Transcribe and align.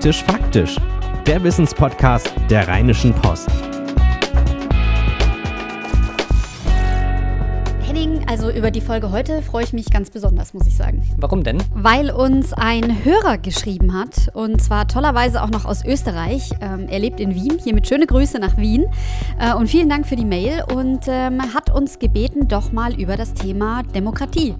Faktisch 0.00 0.24
Faktisch, 0.24 0.76
der 1.26 1.44
Wissenspodcast 1.44 2.32
der 2.48 2.66
Rheinischen 2.66 3.12
Post. 3.12 3.50
Henning, 7.82 8.26
also 8.26 8.50
über 8.50 8.70
die 8.70 8.80
Folge 8.80 9.10
heute 9.10 9.42
freue 9.42 9.64
ich 9.64 9.74
mich 9.74 9.90
ganz 9.90 10.08
besonders, 10.08 10.54
muss 10.54 10.66
ich 10.66 10.74
sagen. 10.74 11.02
Warum 11.18 11.44
denn? 11.44 11.62
Weil 11.74 12.10
uns 12.12 12.54
ein 12.54 13.04
Hörer 13.04 13.36
geschrieben 13.36 13.92
hat 13.92 14.30
und 14.32 14.62
zwar 14.62 14.88
tollerweise 14.88 15.42
auch 15.42 15.50
noch 15.50 15.66
aus 15.66 15.84
Österreich. 15.84 16.50
Ähm, 16.62 16.86
er 16.88 16.98
lebt 16.98 17.20
in 17.20 17.34
Wien. 17.34 17.58
Hiermit 17.62 17.86
schöne 17.86 18.06
Grüße 18.06 18.38
nach 18.38 18.56
Wien 18.56 18.86
äh, 19.38 19.52
und 19.52 19.66
vielen 19.66 19.90
Dank 19.90 20.06
für 20.06 20.16
die 20.16 20.24
Mail 20.24 20.64
und 20.74 21.08
ähm, 21.08 21.42
hat 21.52 21.68
uns 21.68 21.98
gebeten, 21.98 22.48
doch 22.48 22.72
mal 22.72 22.98
über 22.98 23.18
das 23.18 23.34
Thema 23.34 23.82
Demokratie 23.82 24.54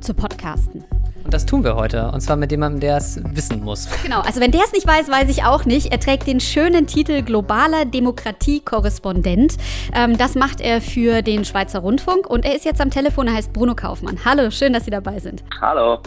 zu 0.00 0.14
podcasten. 0.14 0.84
Und 1.24 1.32
das 1.32 1.46
tun 1.46 1.64
wir 1.64 1.74
heute. 1.74 2.10
Und 2.12 2.20
zwar 2.20 2.36
mit 2.36 2.50
jemandem, 2.50 2.80
der 2.80 2.98
es 2.98 3.18
wissen 3.24 3.62
muss. 3.62 3.88
Genau, 4.02 4.20
also 4.20 4.40
wenn 4.40 4.50
der 4.50 4.62
es 4.64 4.72
nicht 4.72 4.86
weiß, 4.86 5.08
weiß 5.08 5.30
ich 5.30 5.44
auch 5.44 5.64
nicht. 5.64 5.90
Er 5.90 5.98
trägt 5.98 6.26
den 6.26 6.40
schönen 6.40 6.86
Titel 6.86 7.22
Globaler 7.22 7.86
Demokratie-Korrespondent. 7.86 9.56
Ähm, 9.94 10.18
das 10.18 10.34
macht 10.34 10.60
er 10.60 10.80
für 10.80 11.22
den 11.22 11.44
Schweizer 11.44 11.80
Rundfunk 11.80 12.28
und 12.28 12.44
er 12.44 12.54
ist 12.54 12.64
jetzt 12.64 12.80
am 12.80 12.90
Telefon, 12.90 13.26
er 13.26 13.34
heißt 13.34 13.52
Bruno 13.52 13.74
Kaufmann. 13.74 14.18
Hallo, 14.24 14.50
schön, 14.50 14.72
dass 14.72 14.84
Sie 14.84 14.90
dabei 14.90 15.18
sind. 15.18 15.42
Hallo. 15.60 16.00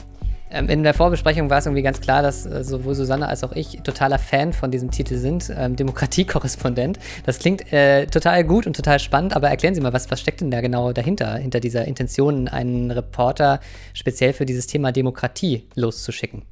Ähm, 0.49 0.69
in 0.69 0.83
der 0.83 0.93
Vorbesprechung 0.93 1.49
war 1.49 1.59
es 1.59 1.65
irgendwie 1.65 1.81
ganz 1.81 1.99
klar, 1.99 2.21
dass 2.21 2.45
äh, 2.45 2.63
sowohl 2.63 2.95
Susanne 2.95 3.27
als 3.27 3.43
auch 3.43 3.51
ich 3.51 3.81
totaler 3.83 4.19
Fan 4.19 4.53
von 4.53 4.71
diesem 4.71 4.91
Titel 4.91 5.17
sind, 5.17 5.51
ähm, 5.55 5.75
Demokratiekorrespondent. 5.75 6.99
Das 7.25 7.39
klingt 7.39 7.71
äh, 7.73 8.05
total 8.07 8.43
gut 8.43 8.65
und 8.65 8.75
total 8.75 8.99
spannend, 8.99 9.35
aber 9.35 9.49
erklären 9.49 9.75
Sie 9.75 9.81
mal, 9.81 9.93
was, 9.93 10.09
was 10.09 10.21
steckt 10.21 10.41
denn 10.41 10.51
da 10.51 10.61
genau 10.61 10.93
dahinter, 10.93 11.35
hinter 11.35 11.59
dieser 11.59 11.85
Intention, 11.85 12.47
einen 12.47 12.91
Reporter 12.91 13.59
speziell 13.93 14.33
für 14.33 14.45
dieses 14.45 14.67
Thema 14.67 14.91
Demokratie 14.91 15.67
loszuschicken? 15.75 16.43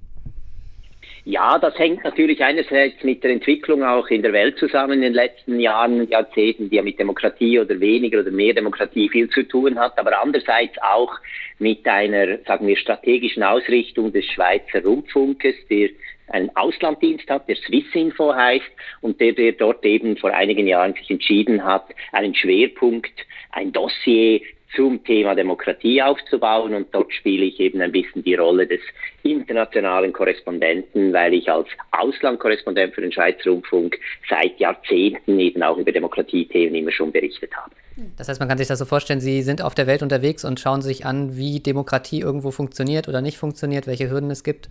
Ja, 1.27 1.57
das 1.57 1.75
hängt 1.79 2.03
natürlich 2.03 2.43
einerseits 2.43 3.03
mit 3.03 3.23
der 3.23 3.31
Entwicklung 3.31 3.83
auch 3.83 4.07
in 4.09 4.21
der 4.21 4.31
Welt 4.31 4.59
zusammen 4.59 4.93
in 4.93 5.01
den 5.01 5.13
letzten 5.15 5.59
Jahren, 5.59 6.07
Jahrzehnten, 6.07 6.69
die 6.69 6.75
ja 6.75 6.83
mit 6.83 6.99
Demokratie 6.99 7.59
oder 7.59 7.79
weniger 7.79 8.19
oder 8.19 8.29
mehr 8.29 8.53
Demokratie 8.53 9.09
viel 9.09 9.27
zu 9.31 9.41
tun 9.41 9.79
hat, 9.79 9.97
aber 9.97 10.21
andererseits 10.21 10.77
auch 10.83 11.11
mit 11.57 11.87
einer, 11.87 12.37
sagen 12.45 12.67
wir, 12.67 12.77
strategischen 12.77 13.41
Ausrichtung 13.41 14.13
des 14.13 14.23
Schweizer 14.25 14.83
Rundfunkes, 14.83 15.55
der 15.67 15.89
einen 16.27 16.55
Auslanddienst 16.55 17.27
hat, 17.27 17.49
der 17.49 17.55
Swissinfo 17.55 18.35
heißt 18.35 18.71
und 19.01 19.19
der, 19.19 19.33
der 19.33 19.53
dort 19.53 19.83
eben 19.83 20.17
vor 20.17 20.31
einigen 20.31 20.67
Jahren 20.67 20.93
sich 20.93 21.09
entschieden 21.09 21.63
hat, 21.63 21.87
einen 22.11 22.35
Schwerpunkt, 22.35 23.13
ein 23.51 23.71
Dossier 23.71 24.41
zum 24.75 25.03
Thema 25.03 25.35
Demokratie 25.35 26.01
aufzubauen. 26.01 26.73
Und 26.73 26.93
dort 26.93 27.13
spiele 27.13 27.45
ich 27.45 27.59
eben 27.59 27.81
ein 27.81 27.91
bisschen 27.91 28.23
die 28.23 28.35
Rolle 28.35 28.67
des 28.67 28.81
internationalen 29.23 30.13
Korrespondenten, 30.13 31.13
weil 31.13 31.33
ich 31.33 31.49
als 31.51 31.67
Auslandkorrespondent 31.91 32.93
für 32.93 33.01
den 33.01 33.11
Schweizer 33.11 33.49
Rundfunk 33.49 33.97
seit 34.29 34.59
Jahrzehnten 34.59 35.39
eben 35.39 35.63
auch 35.63 35.77
über 35.77 35.91
Demokratiethemen 35.91 36.75
immer 36.75 36.91
schon 36.91 37.11
berichtet 37.11 37.51
habe. 37.55 37.71
Das 38.17 38.27
heißt, 38.27 38.39
man 38.39 38.49
kann 38.49 38.57
sich 38.57 38.67
das 38.67 38.79
so 38.79 38.85
vorstellen, 38.85 39.21
Sie 39.21 39.41
sind 39.41 39.61
auf 39.61 39.73
der 39.73 39.87
Welt 39.87 40.03
unterwegs 40.03 40.43
und 40.43 40.59
schauen 40.59 40.81
sich 40.81 41.05
an, 41.05 41.37
wie 41.37 41.61
Demokratie 41.61 42.19
irgendwo 42.19 42.51
funktioniert 42.51 43.07
oder 43.07 43.21
nicht 43.21 43.37
funktioniert, 43.37 43.87
welche 43.87 44.09
Hürden 44.09 44.31
es 44.31 44.43
gibt? 44.43 44.69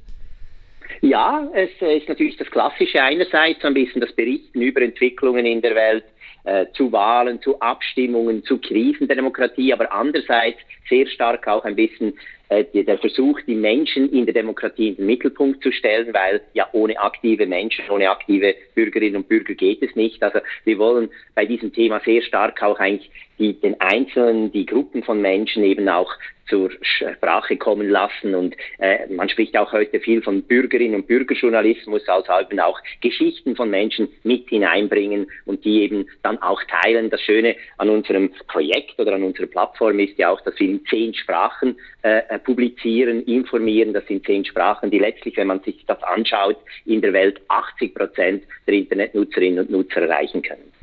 Ja, 1.01 1.49
es 1.55 1.71
ist 1.81 2.09
natürlich 2.09 2.37
das 2.37 2.51
Klassische 2.51 3.03
einerseits, 3.03 3.65
ein 3.65 3.75
bisschen 3.75 4.01
das 4.01 4.13
Berichten 4.13 4.61
über 4.61 4.83
Entwicklungen 4.83 5.45
in 5.47 5.61
der 5.61 5.75
Welt, 5.75 6.05
äh, 6.45 6.67
zu 6.75 6.93
Wahlen, 6.93 7.41
zu 7.43 7.61
Abstimmungen, 7.61 8.45
zu 8.45 8.59
Krisen 8.59 9.07
der 9.07 9.17
Demokratie, 9.17 9.73
aber 9.73 9.93
andererseits 9.93 10.59
sehr 10.89 11.07
stark 11.07 11.49
auch 11.49 11.65
ein 11.65 11.77
bisschen 11.77 12.15
äh, 12.51 12.65
der 12.75 12.99
Versuch, 12.99 13.41
die 13.47 13.55
Menschen 13.55 14.11
in 14.13 14.27
der 14.27 14.35
Demokratie 14.35 14.89
in 14.89 14.97
den 14.97 15.07
Mittelpunkt 15.07 15.63
zu 15.63 15.73
stellen, 15.73 16.13
weil 16.13 16.43
ja 16.53 16.69
ohne 16.73 16.99
aktive 16.99 17.47
Menschen, 17.47 17.89
ohne 17.89 18.11
aktive 18.11 18.55
Bürgerinnen 18.75 19.17
und 19.17 19.29
Bürger 19.29 19.55
geht 19.55 19.83
es 19.83 19.97
nicht. 19.97 20.23
Also 20.23 20.41
wir 20.65 20.79
wollen 20.79 21.09
bei 21.35 21.47
diesem 21.47 21.73
Thema 21.73 22.01
sehr 22.05 22.23
stark 22.23 22.63
auch 22.63 22.79
eigentlich 22.79 23.11
die, 23.39 23.61
den 23.61 23.81
Einzelnen, 23.81 24.53
die 24.53 24.67
Gruppen 24.67 25.03
von 25.03 25.21
Menschen 25.21 25.65
eben 25.65 25.89
auch 25.89 26.11
zur 26.49 26.71
Sprache 26.83 27.57
kommen 27.57 27.89
lassen. 27.89 28.35
Und 28.35 28.55
äh, 28.79 29.07
man 29.09 29.29
spricht 29.29 29.57
auch 29.57 29.73
heute 29.73 30.01
viel 30.01 30.23
von 30.23 30.43
Bürgerinnen 30.43 30.97
und 30.97 31.07
Bürgerjournalismus, 31.07 32.07
also 32.09 32.33
eben 32.41 32.61
auch 32.61 32.79
Geschichten 33.01 33.57
von 33.57 33.71
Menschen 33.71 34.09
mit 34.23 34.49
hineinbringen 34.49 35.27
und 35.47 35.65
die 35.65 35.83
eben 35.83 36.07
dann 36.23 36.39
auch 36.43 36.63
teilen. 36.65 37.11
Das 37.11 37.21
Schöne 37.21 37.57
an 37.79 37.89
unserem 37.89 38.31
Projekt 38.49 38.99
oder 38.99 39.15
an 39.15 39.23
unserer 39.23 39.47
Plattform 39.47 39.99
ist 39.99 40.19
ja 40.19 40.31
auch, 40.31 40.41
dass 40.43 40.59
wir 40.59 40.69
in 40.69 40.85
zehn 40.87 41.15
Sprachen 41.15 41.77
äh, 42.03 42.19
äh 42.29 42.39
publizieren, 42.39 43.25
informieren. 43.25 43.93
Das 43.93 44.07
sind 44.07 44.27
zehn 44.27 44.45
Sprachen, 44.45 44.91
die 44.91 44.99
letztlich, 44.99 45.37
wenn 45.37 45.47
man 45.47 45.63
sich 45.63 45.85
das 45.87 46.03
anschaut, 46.03 46.59
in 46.85 47.01
der 47.01 47.13
Welt 47.13 47.41
80 47.49 47.95
Prozent 47.95 48.45
der 48.67 48.75
Internetnutzerinnen 48.75 49.61
und 49.61 49.71
Nutzer 49.71 50.03
erreichen 50.03 50.43
können. 50.43 50.74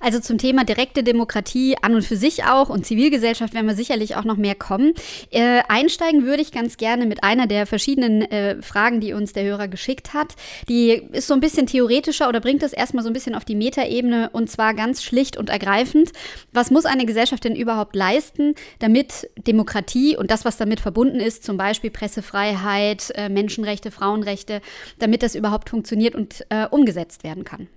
Also 0.00 0.20
zum 0.20 0.38
Thema 0.38 0.64
direkte 0.64 1.02
Demokratie 1.02 1.76
an 1.82 1.94
und 1.94 2.02
für 2.02 2.16
sich 2.16 2.44
auch 2.44 2.68
und 2.68 2.86
Zivilgesellschaft 2.86 3.54
werden 3.54 3.66
wir 3.66 3.74
sicherlich 3.74 4.16
auch 4.16 4.24
noch 4.24 4.36
mehr 4.36 4.54
kommen. 4.54 4.94
Äh, 5.30 5.62
einsteigen 5.68 6.24
würde 6.24 6.42
ich 6.42 6.52
ganz 6.52 6.76
gerne 6.76 7.06
mit 7.06 7.24
einer 7.24 7.46
der 7.46 7.66
verschiedenen 7.66 8.22
äh, 8.22 8.62
Fragen, 8.62 9.00
die 9.00 9.12
uns 9.12 9.32
der 9.32 9.44
Hörer 9.44 9.68
geschickt 9.68 10.14
hat. 10.14 10.34
Die 10.68 11.02
ist 11.12 11.26
so 11.26 11.34
ein 11.34 11.40
bisschen 11.40 11.66
theoretischer 11.66 12.28
oder 12.28 12.40
bringt 12.40 12.62
es 12.62 12.72
erstmal 12.72 13.02
so 13.02 13.10
ein 13.10 13.12
bisschen 13.12 13.34
auf 13.34 13.44
die 13.44 13.56
Metaebene 13.56 14.30
und 14.32 14.50
zwar 14.50 14.74
ganz 14.74 15.02
schlicht 15.02 15.36
und 15.36 15.50
ergreifend. 15.50 16.12
Was 16.52 16.70
muss 16.70 16.84
eine 16.84 17.06
Gesellschaft 17.06 17.44
denn 17.44 17.56
überhaupt 17.56 17.96
leisten, 17.96 18.54
damit 18.78 19.28
Demokratie 19.36 20.16
und 20.16 20.30
das, 20.30 20.44
was 20.44 20.56
damit 20.56 20.80
verbunden 20.80 21.20
ist, 21.20 21.44
zum 21.44 21.56
Beispiel 21.56 21.90
Pressefreiheit, 21.90 23.12
äh, 23.14 23.28
Menschenrechte, 23.28 23.90
Frauenrechte, 23.90 24.60
damit 24.98 25.22
das 25.22 25.34
überhaupt 25.34 25.70
funktioniert 25.70 26.14
und 26.14 26.44
äh, 26.50 26.66
umgesetzt 26.70 27.24
werden 27.24 27.44
kann? 27.44 27.68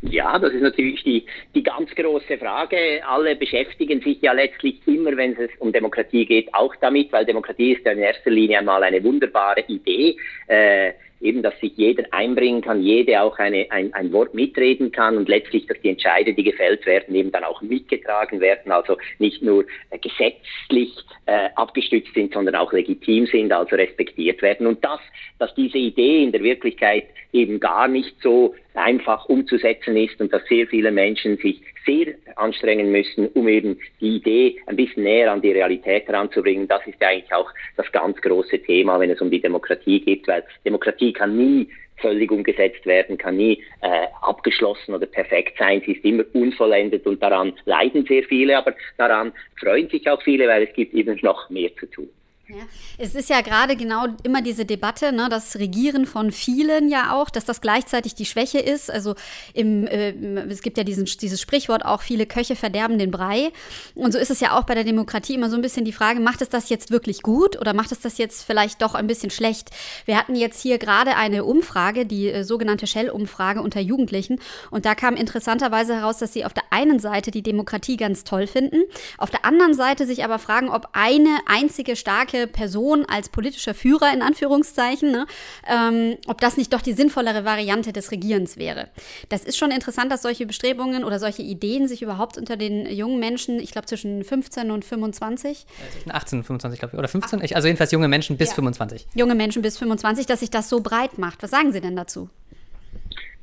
Ja, 0.00 0.38
das 0.38 0.52
ist 0.52 0.62
natürlich 0.62 1.02
die, 1.02 1.26
die 1.54 1.62
ganz 1.62 1.90
große 1.94 2.38
Frage. 2.38 3.00
Alle 3.04 3.34
beschäftigen 3.34 4.00
sich 4.00 4.22
ja 4.22 4.32
letztlich 4.32 4.80
immer, 4.86 5.16
wenn 5.16 5.36
es 5.36 5.50
um 5.58 5.72
Demokratie 5.72 6.24
geht, 6.24 6.54
auch 6.54 6.74
damit, 6.76 7.12
weil 7.12 7.24
Demokratie 7.24 7.72
ist 7.72 7.84
ja 7.84 7.92
in 7.92 7.98
erster 7.98 8.30
Linie 8.30 8.58
einmal 8.58 8.84
eine 8.84 9.02
wunderbare 9.02 9.64
Idee. 9.66 10.16
Äh, 10.46 10.92
eben, 11.20 11.42
dass 11.42 11.58
sich 11.60 11.72
jeder 11.76 12.04
einbringen 12.12 12.62
kann, 12.62 12.82
jede 12.82 13.20
auch 13.20 13.38
eine, 13.38 13.66
ein, 13.70 13.92
ein 13.94 14.12
Wort 14.12 14.34
mitreden 14.34 14.92
kann 14.92 15.16
und 15.16 15.28
letztlich, 15.28 15.66
dass 15.66 15.80
die 15.80 15.90
Entscheide, 15.90 16.32
die 16.32 16.44
gefällt 16.44 16.86
werden, 16.86 17.14
eben 17.14 17.32
dann 17.32 17.44
auch 17.44 17.60
mitgetragen 17.62 18.40
werden, 18.40 18.72
also 18.72 18.96
nicht 19.18 19.42
nur 19.42 19.64
äh, 19.90 19.98
gesetzlich 19.98 20.94
äh, 21.26 21.48
abgestützt 21.56 22.14
sind, 22.14 22.32
sondern 22.32 22.54
auch 22.54 22.72
legitim 22.72 23.26
sind, 23.26 23.52
also 23.52 23.76
respektiert 23.76 24.42
werden. 24.42 24.66
Und 24.66 24.84
das, 24.84 25.00
dass 25.38 25.54
diese 25.54 25.78
Idee 25.78 26.22
in 26.22 26.32
der 26.32 26.42
Wirklichkeit 26.42 27.06
eben 27.32 27.60
gar 27.60 27.88
nicht 27.88 28.14
so 28.22 28.54
einfach 28.74 29.28
umzusetzen 29.28 29.96
ist 29.96 30.20
und 30.20 30.32
dass 30.32 30.44
sehr 30.46 30.66
viele 30.66 30.90
Menschen 30.90 31.36
sich 31.38 31.60
sehr 31.84 32.14
anstrengen 32.36 32.90
müssen, 32.92 33.28
um 33.28 33.48
eben 33.48 33.78
die 34.00 34.16
Idee 34.16 34.56
ein 34.66 34.76
bisschen 34.76 35.04
näher 35.04 35.32
an 35.32 35.42
die 35.42 35.52
Realität 35.52 36.06
heranzubringen. 36.06 36.68
Das 36.68 36.86
ist 36.86 37.02
eigentlich 37.02 37.32
auch 37.32 37.50
das 37.76 37.90
ganz 37.92 38.20
große 38.20 38.60
Thema, 38.60 39.00
wenn 39.00 39.10
es 39.10 39.20
um 39.20 39.30
die 39.30 39.40
Demokratie 39.40 40.00
geht, 40.00 40.28
weil 40.28 40.44
Demokratie 40.64 41.12
kann 41.12 41.36
nie 41.36 41.68
völlig 42.00 42.30
umgesetzt 42.30 42.86
werden, 42.86 43.18
kann 43.18 43.36
nie 43.36 43.62
äh, 43.80 44.06
abgeschlossen 44.22 44.94
oder 44.94 45.06
perfekt 45.06 45.58
sein. 45.58 45.82
Sie 45.84 45.92
ist 45.92 46.04
immer 46.04 46.24
unvollendet 46.32 47.06
und 47.06 47.22
daran 47.22 47.52
leiden 47.64 48.04
sehr 48.06 48.22
viele, 48.22 48.56
aber 48.56 48.74
daran 48.96 49.32
freuen 49.58 49.88
sich 49.88 50.08
auch 50.08 50.22
viele, 50.22 50.46
weil 50.46 50.62
es 50.62 50.72
gibt 50.74 50.94
eben 50.94 51.18
noch 51.22 51.50
mehr 51.50 51.74
zu 51.76 51.86
tun. 51.86 52.08
Ja. 52.50 52.64
Es 52.96 53.14
ist 53.14 53.28
ja 53.28 53.42
gerade 53.42 53.76
genau 53.76 54.06
immer 54.22 54.40
diese 54.40 54.64
Debatte, 54.64 55.12
ne, 55.12 55.28
das 55.28 55.56
Regieren 55.56 56.06
von 56.06 56.32
vielen 56.32 56.88
ja 56.88 57.12
auch, 57.12 57.28
dass 57.28 57.44
das 57.44 57.60
gleichzeitig 57.60 58.14
die 58.14 58.24
Schwäche 58.24 58.58
ist. 58.58 58.90
Also 58.90 59.16
im, 59.52 59.86
äh, 59.86 60.12
es 60.48 60.62
gibt 60.62 60.78
ja 60.78 60.84
diesen, 60.84 61.04
dieses 61.04 61.42
Sprichwort 61.42 61.84
auch, 61.84 62.00
viele 62.00 62.24
Köche 62.24 62.56
verderben 62.56 62.98
den 62.98 63.10
Brei. 63.10 63.52
Und 63.94 64.12
so 64.12 64.18
ist 64.18 64.30
es 64.30 64.40
ja 64.40 64.58
auch 64.58 64.64
bei 64.64 64.74
der 64.74 64.84
Demokratie 64.84 65.34
immer 65.34 65.50
so 65.50 65.56
ein 65.56 65.62
bisschen 65.62 65.84
die 65.84 65.92
Frage, 65.92 66.20
macht 66.20 66.40
es 66.40 66.48
das 66.48 66.70
jetzt 66.70 66.90
wirklich 66.90 67.20
gut 67.20 67.60
oder 67.60 67.74
macht 67.74 67.92
es 67.92 68.00
das 68.00 68.16
jetzt 68.16 68.44
vielleicht 68.44 68.80
doch 68.80 68.94
ein 68.94 69.06
bisschen 69.06 69.30
schlecht? 69.30 69.68
Wir 70.06 70.16
hatten 70.16 70.34
jetzt 70.34 70.62
hier 70.62 70.78
gerade 70.78 71.16
eine 71.16 71.44
Umfrage, 71.44 72.06
die 72.06 72.30
äh, 72.30 72.44
sogenannte 72.44 72.86
Shell-Umfrage 72.86 73.60
unter 73.60 73.80
Jugendlichen. 73.80 74.40
Und 74.70 74.86
da 74.86 74.94
kam 74.94 75.16
interessanterweise 75.16 75.96
heraus, 75.96 76.16
dass 76.16 76.32
sie 76.32 76.46
auf 76.46 76.54
der 76.54 76.64
einen 76.70 76.98
Seite 76.98 77.30
die 77.30 77.42
Demokratie 77.42 77.98
ganz 77.98 78.24
toll 78.24 78.46
finden, 78.46 78.84
auf 79.18 79.28
der 79.28 79.44
anderen 79.44 79.74
Seite 79.74 80.06
sich 80.06 80.24
aber 80.24 80.38
fragen, 80.38 80.70
ob 80.70 80.88
eine 80.92 81.40
einzige 81.46 81.94
starke 81.94 82.37
starke 82.38 82.46
Person 82.46 83.04
als 83.06 83.28
politischer 83.28 83.74
Führer 83.74 84.12
in 84.12 84.22
Anführungszeichen, 84.22 85.10
ne, 85.10 85.26
ähm, 85.68 86.16
ob 86.26 86.40
das 86.40 86.56
nicht 86.56 86.72
doch 86.72 86.80
die 86.80 86.92
sinnvollere 86.92 87.44
Variante 87.44 87.92
des 87.92 88.10
Regierens 88.10 88.56
wäre. 88.56 88.88
Das 89.28 89.44
ist 89.44 89.56
schon 89.56 89.70
interessant, 89.70 90.12
dass 90.12 90.22
solche 90.22 90.46
Bestrebungen 90.46 91.04
oder 91.04 91.18
solche 91.18 91.42
Ideen 91.42 91.88
sich 91.88 92.02
überhaupt 92.02 92.38
unter 92.38 92.56
den 92.56 92.86
jungen 92.86 93.18
Menschen, 93.18 93.58
ich 93.58 93.72
glaube 93.72 93.86
zwischen 93.86 94.24
15 94.24 94.70
und 94.70 94.84
25. 94.84 95.58
Ja, 95.58 95.92
zwischen 95.92 96.12
18 96.12 96.38
und 96.38 96.44
25, 96.44 96.80
glaube 96.80 96.94
ich. 96.94 96.98
Oder 96.98 97.08
15? 97.08 97.42
Ich, 97.42 97.56
also 97.56 97.68
jedenfalls 97.68 97.92
junge 97.92 98.08
Menschen 98.08 98.36
bis 98.36 98.50
ja. 98.50 98.54
25. 98.54 99.06
Junge 99.14 99.34
Menschen 99.34 99.62
bis 99.62 99.78
25, 99.78 100.26
dass 100.26 100.40
sich 100.40 100.50
das 100.50 100.68
so 100.68 100.80
breit 100.80 101.18
macht. 101.18 101.42
Was 101.42 101.50
sagen 101.50 101.72
Sie 101.72 101.80
denn 101.80 101.96
dazu? 101.96 102.28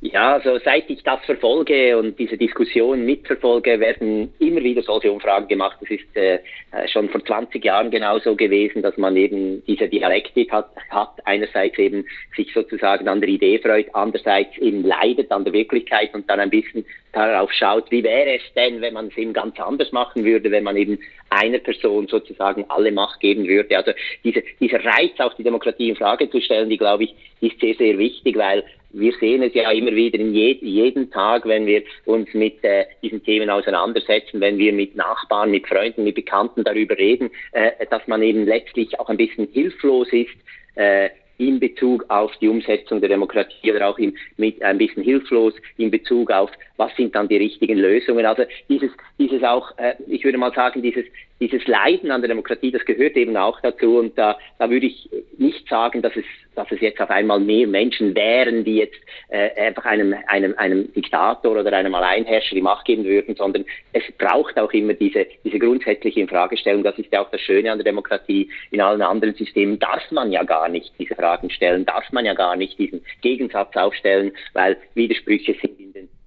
Ja, 0.01 0.33
also 0.33 0.59
seit 0.63 0.89
ich 0.89 1.01
das 1.03 1.24
verfolge 1.25 1.97
und 1.97 2.19
diese 2.19 2.38
Diskussion 2.38 3.06
mitverfolge, 3.06 3.80
werden 3.80 4.33
immer 4.39 4.62
wieder 4.62 4.83
solche 4.83 5.12
Umfragen 5.12 5.47
gemacht. 5.47 5.77
Das 5.80 5.89
ist 5.89 6.15
äh, 6.15 6.36
äh 6.36 6.88
schon 6.88 7.09
vor 7.09 7.24
20 7.24 7.63
Jahren 7.63 7.89
genauso 7.89 8.36
gewesen, 8.36 8.81
dass 8.81 8.97
man 8.97 9.15
eben 9.15 9.63
diese 9.65 9.88
Dialektik 9.88 10.51
hat, 10.51 10.69
hat, 10.89 11.13
einerseits 11.25 11.80
eben 11.80 12.06
sich 12.36 12.53
sozusagen 12.53 13.07
an 13.07 13.21
der 13.21 13.30
Idee 13.30 13.57
freut, 13.57 13.88
andererseits 13.94 14.57
eben 14.57 14.83
leidet 14.83 15.31
an 15.31 15.45
der 15.45 15.53
Wirklichkeit 15.53 16.13
und 16.13 16.30
dann 16.30 16.39
ein 16.39 16.50
bisschen 16.50 16.86
darauf 17.13 17.51
schaut, 17.53 17.89
wie 17.89 18.03
wäre 18.03 18.36
es 18.36 18.42
denn, 18.53 18.81
wenn 18.81 18.94
man 18.94 19.07
es 19.07 19.18
eben 19.18 19.31
ganz 19.31 19.57
anders 19.59 19.92
machen 19.94 20.25
würde, 20.25 20.51
wenn 20.51 20.65
man 20.65 20.75
eben 20.75 21.00
einer 21.30 21.59
Person 21.59 22.07
sozusagen 22.07 22.65
alle 22.68 22.92
Macht 22.92 23.21
geben 23.21 23.47
würde. 23.47 23.77
Also 23.77 23.92
diese, 24.24 24.44
dieser 24.59 24.83
Reiz, 24.83 25.13
auch 25.19 25.33
die 25.33 25.44
Demokratie 25.44 25.89
in 25.89 25.95
Frage 25.95 26.30
zu 26.30 26.42
stellen, 26.42 26.69
die 26.69 26.77
glaube 26.77 27.06
ich, 27.06 27.15
ist 27.39 27.59
sehr, 27.59 27.75
sehr 27.75 27.97
wichtig, 27.97 28.38
weil 28.38 28.63
wir 28.97 29.13
sehen 29.19 29.44
es 29.44 29.53
ja 29.53 29.69
immer 29.71 29.92
wieder 29.92 30.19
in 30.19 30.33
je, 30.33 30.57
jeden 30.62 31.12
Tag, 31.12 31.45
wenn 31.45 31.65
wir 31.65 31.83
uns 32.06 32.33
mit 32.33 32.63
äh, 32.63 32.86
diesen 33.01 33.24
Themen 33.24 33.50
auseinandersetzen, 33.50 34.39
wenn 34.39 34.57
wir 34.57 34.71
mit 34.71 34.95
Nachbarn, 34.95 35.51
mit 35.51 35.68
Freunden, 35.68 36.06
mit 36.06 36.15
Bekannten 36.15 36.63
darüber 36.63 36.97
reden, 36.97 37.30
äh, 37.51 37.71
dass 37.89 38.07
man 38.07 38.24
eben 38.24 38.45
letztlich 38.45 38.97
auch 39.00 39.09
ein 39.09 39.18
bisschen 39.18 39.47
hilflos 39.51 40.07
ist, 40.13 40.36
äh, 40.75 41.09
in 41.38 41.59
Bezug 41.59 42.06
auf 42.07 42.31
die 42.38 42.47
Umsetzung 42.47 43.01
der 43.01 43.09
Demokratie 43.09 43.74
oder 43.74 43.89
auch 43.89 43.97
in, 43.97 44.18
mit 44.38 44.62
ein 44.63 44.77
bisschen 44.77 45.03
hilflos 45.03 45.53
in 45.77 45.92
Bezug 45.92 46.31
auf, 46.31 46.50
was 46.77 46.95
sind 46.95 47.16
dann 47.16 47.27
die 47.27 47.38
richtigen 47.38 47.77
Lösungen. 47.77 48.25
Also 48.25 48.44
dieses, 48.69 48.92
dieses 49.18 49.44
auch, 49.44 49.77
äh, 49.77 49.95
ich 50.07 50.24
würde 50.24 50.38
mal 50.38 50.54
sagen, 50.54 50.81
dieses, 50.81 51.06
dieses 51.39 51.66
Leiden 51.68 52.12
an 52.12 52.22
der 52.22 52.30
Demokratie, 52.30 52.72
das 52.72 52.86
gehört 52.86 53.16
eben 53.18 53.36
auch 53.36 53.60
dazu. 53.62 53.98
Und 53.98 54.18
da, 54.18 54.38
da 54.57 54.69
würde 54.69 54.86
ich 54.86 55.10
nicht 55.38 55.68
sagen, 55.68 56.01
dass 56.01 56.16
es, 56.16 56.24
dass 56.56 56.72
es 56.72 56.80
jetzt 56.80 57.01
auf 57.01 57.10
einmal 57.10 57.39
mehr 57.39 57.68
Menschen 57.68 58.16
wären, 58.16 58.63
die 58.63 58.77
jetzt 58.77 59.00
äh, 59.30 59.50
einfach 59.68 59.86
einem, 59.86 60.16
einem, 60.27 60.54
einem 60.57 60.94
Diktator 60.94 61.60
oder 61.60 61.74
einem 61.74 61.94
Alleinherrscher 61.94 62.56
die 62.56 62.62
Macht 62.62 62.86
geben 62.86 63.04
würden, 63.04 63.36
sondern 63.36 63.66
es 63.92 64.04
braucht 64.18 64.57
auch 64.57 64.71
immer 64.71 64.94
diese, 64.94 65.28
diese 65.44 65.60
grundsätzliche 65.60 66.21
Infragestellung. 66.21 66.83
Das 66.83 66.98
ist 66.98 67.12
ja 67.12 67.21
auch 67.21 67.31
das 67.31 67.42
Schöne 67.42 67.71
an 67.71 67.78
der 67.78 67.86
Demokratie. 67.86 68.50
In 68.71 68.81
allen 68.81 69.01
anderen 69.01 69.36
Systemen 69.36 69.78
darf 69.80 70.10
man 70.12 70.31
ja 70.31 70.44
gar 70.44 70.69
nicht 70.69 70.94
diese 70.98 71.16
Fragen 71.16 71.50
stellen, 71.50 71.86
darf 71.86 72.10
man 72.12 72.25
ja 72.25 72.33
gar 72.33 72.56
nicht 72.56 72.80
diesen 72.80 73.04
Gegensatz 73.21 73.75
aufstellen, 73.75 74.31
weil 74.54 74.78
Widersprüche 74.94 75.56
sind 75.62 75.84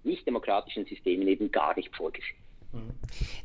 in 0.09 0.17
den 0.17 0.17
nicht 0.17 0.27
demokratischen 0.27 0.87
Systemen 0.87 1.29
eben 1.29 1.51
gar 1.51 1.77
nicht 1.77 1.95
vorgesehen. 1.95 2.37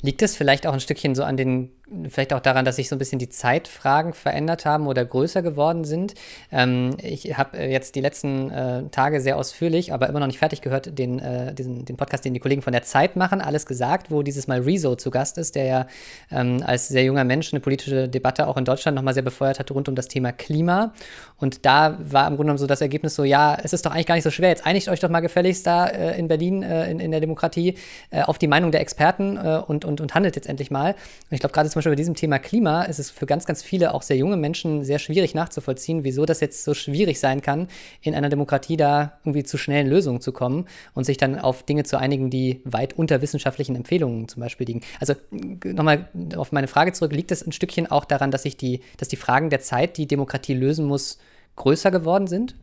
Liegt 0.02 0.22
es 0.22 0.36
vielleicht 0.36 0.66
auch 0.66 0.72
ein 0.72 0.80
Stückchen 0.80 1.14
so 1.14 1.24
an 1.24 1.36
den 1.36 1.70
vielleicht 2.08 2.32
auch 2.32 2.40
daran, 2.40 2.64
dass 2.64 2.76
sich 2.76 2.88
so 2.88 2.96
ein 2.96 2.98
bisschen 2.98 3.18
die 3.18 3.28
Zeitfragen 3.28 4.14
verändert 4.14 4.64
haben 4.64 4.86
oder 4.86 5.04
größer 5.04 5.42
geworden 5.42 5.84
sind. 5.84 6.14
Ähm, 6.50 6.96
ich 7.02 7.36
habe 7.36 7.58
äh, 7.58 7.70
jetzt 7.70 7.94
die 7.94 8.00
letzten 8.00 8.50
äh, 8.50 8.84
Tage 8.88 9.20
sehr 9.20 9.36
ausführlich, 9.36 9.92
aber 9.92 10.08
immer 10.08 10.20
noch 10.20 10.26
nicht 10.26 10.38
fertig 10.38 10.62
gehört, 10.62 10.98
den, 10.98 11.18
äh, 11.18 11.54
diesen, 11.54 11.84
den 11.84 11.96
Podcast, 11.96 12.24
den 12.24 12.32
die 12.32 12.40
Kollegen 12.40 12.62
von 12.62 12.72
der 12.72 12.82
Zeit 12.82 13.16
machen, 13.16 13.40
alles 13.40 13.66
gesagt, 13.66 14.10
wo 14.10 14.22
dieses 14.22 14.46
Mal 14.46 14.60
Rezo 14.60 14.96
zu 14.96 15.10
Gast 15.10 15.36
ist, 15.36 15.54
der 15.54 15.64
ja 15.64 15.86
ähm, 16.30 16.62
als 16.64 16.88
sehr 16.88 17.04
junger 17.04 17.24
Mensch 17.24 17.52
eine 17.52 17.60
politische 17.60 18.08
Debatte 18.08 18.48
auch 18.48 18.56
in 18.56 18.64
Deutschland 18.64 18.96
nochmal 18.96 19.14
sehr 19.14 19.22
befeuert 19.22 19.58
hat 19.58 19.70
rund 19.70 19.88
um 19.88 19.94
das 19.94 20.08
Thema 20.08 20.32
Klima. 20.32 20.94
Und 21.36 21.66
da 21.66 21.98
war 22.00 22.26
im 22.26 22.36
Grunde 22.36 22.44
genommen 22.44 22.58
so 22.58 22.66
das 22.66 22.80
Ergebnis 22.80 23.14
so, 23.14 23.24
ja, 23.24 23.58
es 23.62 23.72
ist 23.72 23.84
doch 23.84 23.90
eigentlich 23.90 24.06
gar 24.06 24.14
nicht 24.14 24.24
so 24.24 24.30
schwer, 24.30 24.48
jetzt 24.48 24.64
einigt 24.64 24.88
euch 24.88 25.00
doch 25.00 25.10
mal 25.10 25.20
gefälligst 25.20 25.66
da 25.66 25.86
äh, 25.86 26.18
in 26.18 26.28
Berlin, 26.28 26.62
äh, 26.62 26.90
in, 26.90 27.00
in 27.00 27.10
der 27.10 27.20
Demokratie, 27.20 27.76
äh, 28.10 28.22
auf 28.22 28.38
die 28.38 28.46
Meinung 28.46 28.70
der 28.70 28.80
Experten 28.80 29.13
und, 29.20 29.84
und, 29.84 30.00
und 30.00 30.14
handelt 30.14 30.36
jetzt 30.36 30.48
endlich 30.48 30.70
mal. 30.70 30.92
Und 30.92 31.32
ich 31.32 31.40
glaube, 31.40 31.52
gerade 31.52 31.68
zum 31.68 31.78
Beispiel 31.78 31.92
bei 31.92 31.96
diesem 31.96 32.14
Thema 32.14 32.38
Klima 32.38 32.82
ist 32.82 32.98
es 32.98 33.10
für 33.10 33.26
ganz, 33.26 33.46
ganz 33.46 33.62
viele, 33.62 33.94
auch 33.94 34.02
sehr 34.02 34.16
junge 34.16 34.36
Menschen, 34.36 34.84
sehr 34.84 34.98
schwierig 34.98 35.34
nachzuvollziehen, 35.34 36.04
wieso 36.04 36.24
das 36.24 36.40
jetzt 36.40 36.64
so 36.64 36.74
schwierig 36.74 37.20
sein 37.20 37.42
kann, 37.42 37.68
in 38.00 38.14
einer 38.14 38.28
Demokratie 38.28 38.76
da 38.76 39.18
irgendwie 39.24 39.44
zu 39.44 39.58
schnellen 39.58 39.86
Lösungen 39.86 40.20
zu 40.20 40.32
kommen 40.32 40.66
und 40.94 41.04
sich 41.04 41.16
dann 41.16 41.38
auf 41.38 41.62
Dinge 41.62 41.84
zu 41.84 41.98
einigen, 41.98 42.30
die 42.30 42.60
weit 42.64 42.94
unter 42.94 43.22
wissenschaftlichen 43.22 43.76
Empfehlungen 43.76 44.28
zum 44.28 44.40
Beispiel 44.40 44.66
liegen. 44.66 44.80
Also 45.00 45.14
nochmal 45.64 46.08
auf 46.36 46.52
meine 46.52 46.68
Frage 46.68 46.92
zurück, 46.92 47.12
liegt 47.12 47.32
es 47.32 47.46
ein 47.46 47.52
Stückchen 47.52 47.90
auch 47.90 48.04
daran, 48.04 48.30
dass 48.30 48.42
sich 48.42 48.56
die, 48.56 48.80
dass 48.96 49.08
die 49.08 49.16
Fragen 49.16 49.50
der 49.50 49.60
Zeit, 49.60 49.96
die 49.96 50.06
Demokratie 50.06 50.54
lösen 50.54 50.86
muss, 50.86 51.18
größer 51.56 51.90
geworden 51.90 52.26
sind? 52.26 52.54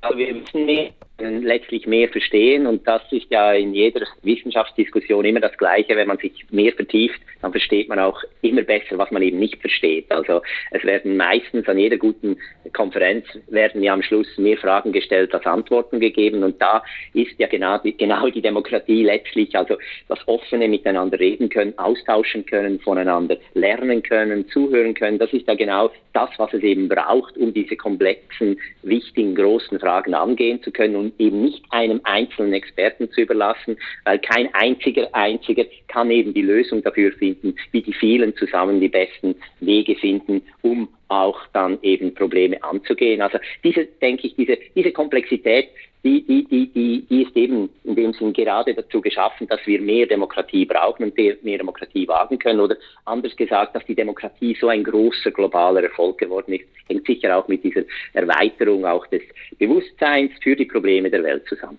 Also 0.00 0.18
wir 0.18 0.34
müssen 0.34 0.66
mehr, 0.66 0.90
letztlich 1.18 1.86
mehr 1.86 2.08
verstehen 2.08 2.66
und 2.66 2.86
das 2.86 3.00
ist 3.10 3.26
ja 3.30 3.52
in 3.52 3.72
jeder 3.72 4.02
Wissenschaftsdiskussion 4.22 5.24
immer 5.24 5.40
das 5.40 5.56
Gleiche. 5.56 5.96
Wenn 5.96 6.08
man 6.08 6.18
sich 6.18 6.44
mehr 6.50 6.72
vertieft, 6.72 7.18
dann 7.40 7.52
versteht 7.52 7.88
man 7.88 7.98
auch 7.98 8.22
immer 8.42 8.62
besser, 8.62 8.98
was 8.98 9.10
man 9.10 9.22
eben 9.22 9.38
nicht 9.38 9.60
versteht. 9.60 10.10
Also 10.10 10.42
es 10.72 10.84
werden 10.84 11.16
meistens 11.16 11.66
an 11.68 11.78
jeder 11.78 11.96
guten 11.96 12.36
Konferenz 12.74 13.26
werden 13.48 13.82
ja 13.82 13.94
am 13.94 14.02
Schluss 14.02 14.26
mehr 14.36 14.58
Fragen 14.58 14.92
gestellt 14.92 15.32
als 15.34 15.46
Antworten 15.46 16.00
gegeben 16.00 16.42
und 16.42 16.60
da 16.60 16.82
ist 17.14 17.38
ja 17.38 17.46
genau 17.46 17.78
die, 17.78 17.96
genau 17.96 18.28
die 18.28 18.42
Demokratie 18.42 19.04
letztlich, 19.04 19.56
also 19.56 19.78
das 20.08 20.18
offene 20.26 20.68
Miteinander 20.68 21.18
reden 21.18 21.48
können, 21.48 21.76
austauschen 21.78 22.44
können, 22.44 22.78
voneinander 22.80 23.38
lernen 23.54 24.02
können, 24.02 24.48
zuhören 24.50 24.92
können. 24.92 25.18
Das 25.18 25.32
ist 25.32 25.46
ja 25.48 25.54
genau 25.54 25.90
das, 26.12 26.30
was 26.36 26.52
es 26.52 26.62
eben 26.62 26.88
braucht, 26.88 27.36
um 27.38 27.54
diese 27.54 27.76
komplexen, 27.76 28.58
wichtigen, 28.82 29.34
großen 29.34 29.78
Fragen 29.78 29.85
angehen 29.88 30.62
zu 30.62 30.70
können 30.70 30.96
und 30.96 31.20
eben 31.20 31.42
nicht 31.42 31.64
einem 31.70 32.00
einzelnen 32.04 32.52
Experten 32.52 33.10
zu 33.10 33.20
überlassen, 33.20 33.76
weil 34.04 34.18
kein 34.18 34.52
einziger 34.54 35.08
einziger 35.14 35.64
kann 35.88 36.10
eben 36.10 36.34
die 36.34 36.42
Lösung 36.42 36.82
dafür 36.82 37.12
finden, 37.12 37.54
wie 37.72 37.82
die 37.82 37.92
vielen 37.92 38.36
zusammen 38.36 38.80
die 38.80 38.88
besten 38.88 39.34
Wege 39.60 39.96
finden, 39.96 40.42
um 40.62 40.88
auch 41.08 41.38
dann 41.52 41.78
eben 41.82 42.14
Probleme 42.14 42.62
anzugehen. 42.62 43.22
Also 43.22 43.38
diese, 43.62 43.86
denke 43.86 44.26
ich, 44.26 44.36
diese, 44.36 44.58
diese 44.74 44.92
Komplexität, 44.92 45.68
die, 46.04 46.22
die, 46.22 46.44
die, 46.44 46.66
die, 46.72 47.06
die 47.10 47.22
ist 47.22 47.36
eben 47.36 47.68
in 47.82 47.96
dem 47.96 48.12
Sinn 48.12 48.32
gerade 48.32 48.74
dazu 48.74 49.00
geschaffen, 49.00 49.48
dass 49.48 49.58
wir 49.66 49.80
mehr 49.80 50.06
Demokratie 50.06 50.64
brauchen 50.64 51.04
und 51.04 51.16
mehr 51.16 51.58
Demokratie 51.58 52.06
wagen 52.06 52.38
können. 52.38 52.60
Oder 52.60 52.76
anders 53.06 53.34
gesagt, 53.34 53.74
dass 53.74 53.84
die 53.86 53.94
Demokratie 53.94 54.56
so 54.60 54.68
ein 54.68 54.84
großer 54.84 55.32
globaler 55.32 55.82
Erfolg 55.82 56.18
geworden 56.18 56.54
ist, 56.54 56.64
hängt 56.86 57.06
sicher 57.06 57.36
auch 57.36 57.48
mit 57.48 57.64
dieser 57.64 57.82
Erweiterung 58.12 58.84
auch 58.84 59.06
des 59.08 59.22
Bewusstseins 59.58 60.30
für 60.42 60.54
die 60.54 60.66
Probleme 60.66 61.10
der 61.10 61.24
Welt 61.24 61.44
zusammen. 61.48 61.78